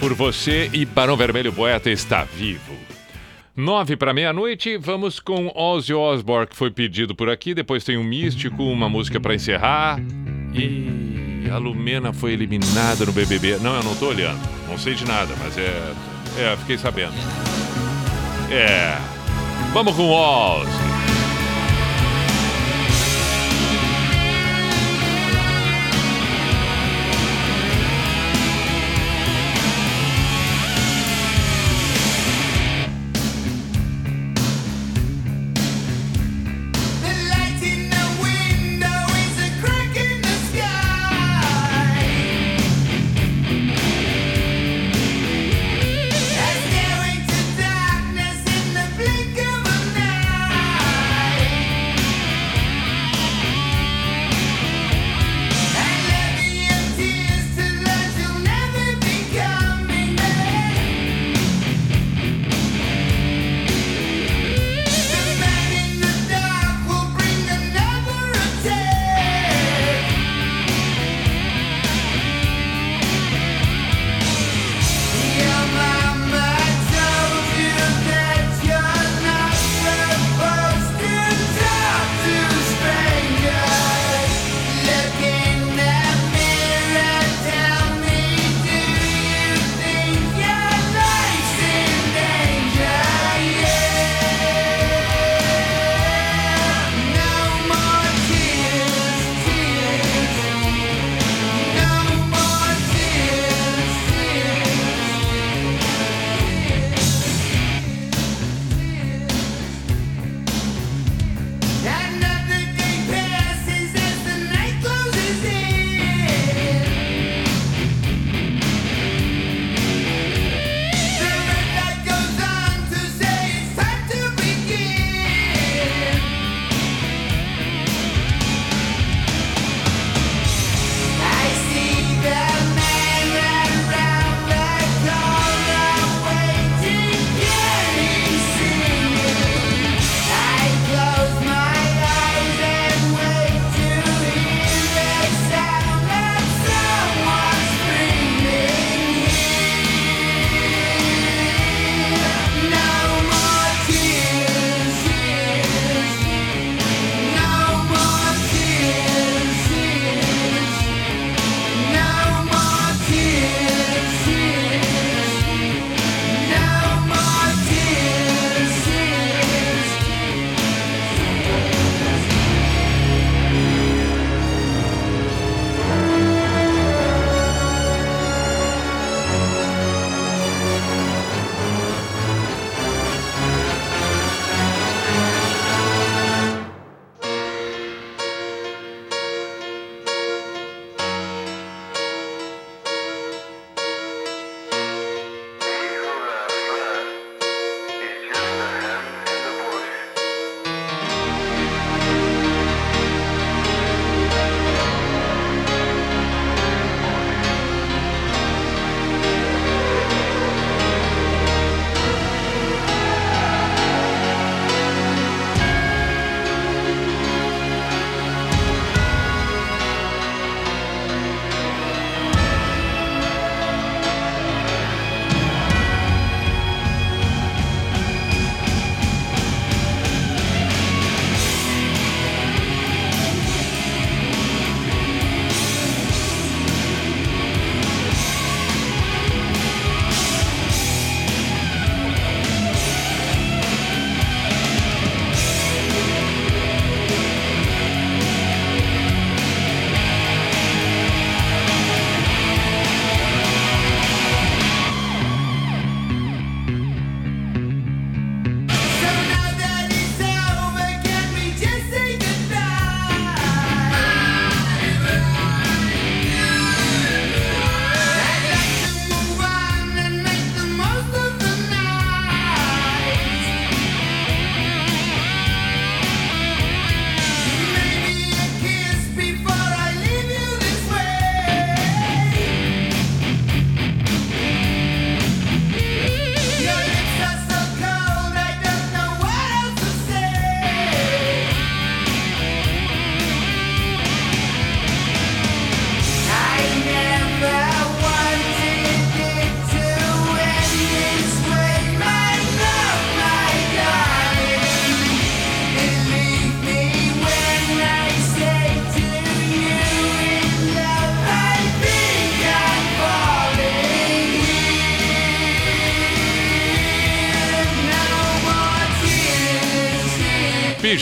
[0.01, 2.73] por você e Barão Vermelho Poeta está vivo.
[3.55, 7.53] Nove para meia-noite, vamos com Ozzy Osbourne, que foi pedido por aqui.
[7.53, 10.01] Depois tem o Místico, uma música para encerrar.
[10.55, 13.59] E a Lumena foi eliminada no BBB.
[13.59, 14.41] Não, eu não tô olhando.
[14.71, 15.93] Não sei de nada, mas é.
[16.39, 17.13] É, fiquei sabendo.
[18.51, 18.97] É.
[19.75, 20.92] Vamos com Ozzy.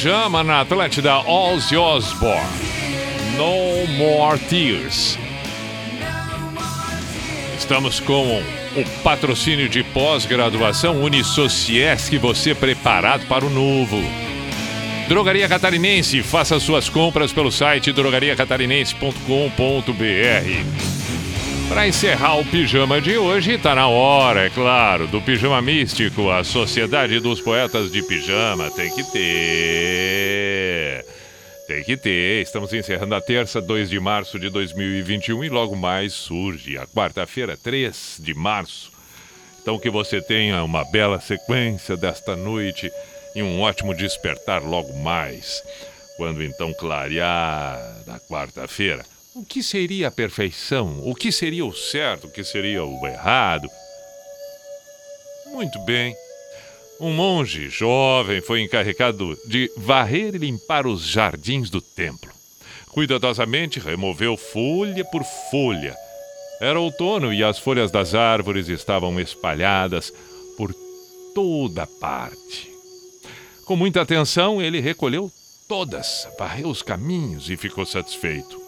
[0.00, 2.40] Pijama na Atlântida Ozzy Osbourne.
[3.36, 5.18] No More Tears.
[7.58, 8.42] Estamos com o
[9.02, 13.98] patrocínio de pós-graduação Unisociesc, você preparado para o novo.
[15.06, 20.89] Drogaria Catarinense, faça suas compras pelo site drogariacatarinense.com.br.
[21.70, 26.42] Para encerrar o pijama de hoje, está na hora, é claro, do Pijama Místico, a
[26.42, 28.72] Sociedade dos Poetas de Pijama.
[28.72, 31.06] Tem que ter.
[31.68, 32.42] Tem que ter.
[32.42, 37.56] Estamos encerrando a terça, 2 de março de 2021 e logo mais surge a quarta-feira,
[37.56, 38.90] 3 de março.
[39.62, 42.90] Então que você tenha uma bela sequência desta noite
[43.32, 45.62] e um ótimo despertar logo mais.
[46.16, 47.78] Quando então clarear
[48.08, 49.04] na quarta-feira,
[49.40, 51.00] o que seria a perfeição?
[51.02, 52.26] O que seria o certo?
[52.26, 53.66] O que seria o errado?
[55.46, 56.14] Muito bem.
[57.00, 62.30] Um monge jovem foi encarregado de varrer e limpar os jardins do templo.
[62.88, 65.96] Cuidadosamente removeu folha por folha.
[66.60, 70.12] Era outono e as folhas das árvores estavam espalhadas
[70.54, 70.74] por
[71.34, 72.70] toda parte.
[73.64, 75.32] Com muita atenção, ele recolheu
[75.66, 78.59] todas, varreu os caminhos e ficou satisfeito.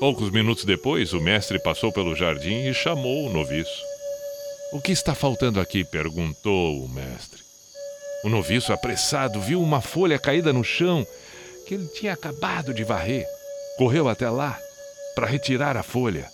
[0.00, 3.82] Poucos minutos depois, o mestre passou pelo jardim e chamou o noviço.
[4.72, 5.84] O que está faltando aqui?
[5.84, 7.40] perguntou o mestre.
[8.24, 11.06] O noviço, apressado, viu uma folha caída no chão
[11.66, 13.24] que ele tinha acabado de varrer.
[13.78, 14.58] Correu até lá
[15.14, 16.28] para retirar a folha.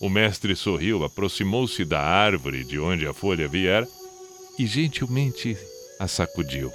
[0.00, 3.86] O mestre sorriu, aproximou-se da árvore de onde a folha viera
[4.58, 5.56] e gentilmente
[5.98, 6.72] a sacudiu.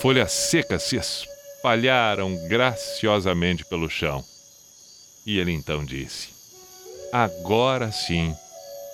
[0.00, 4.24] Folhas secas se espalharam graciosamente pelo chão.
[5.26, 6.28] E ele então disse:
[7.12, 8.34] Agora sim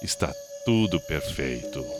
[0.02, 0.32] está
[0.64, 1.99] tudo perfeito.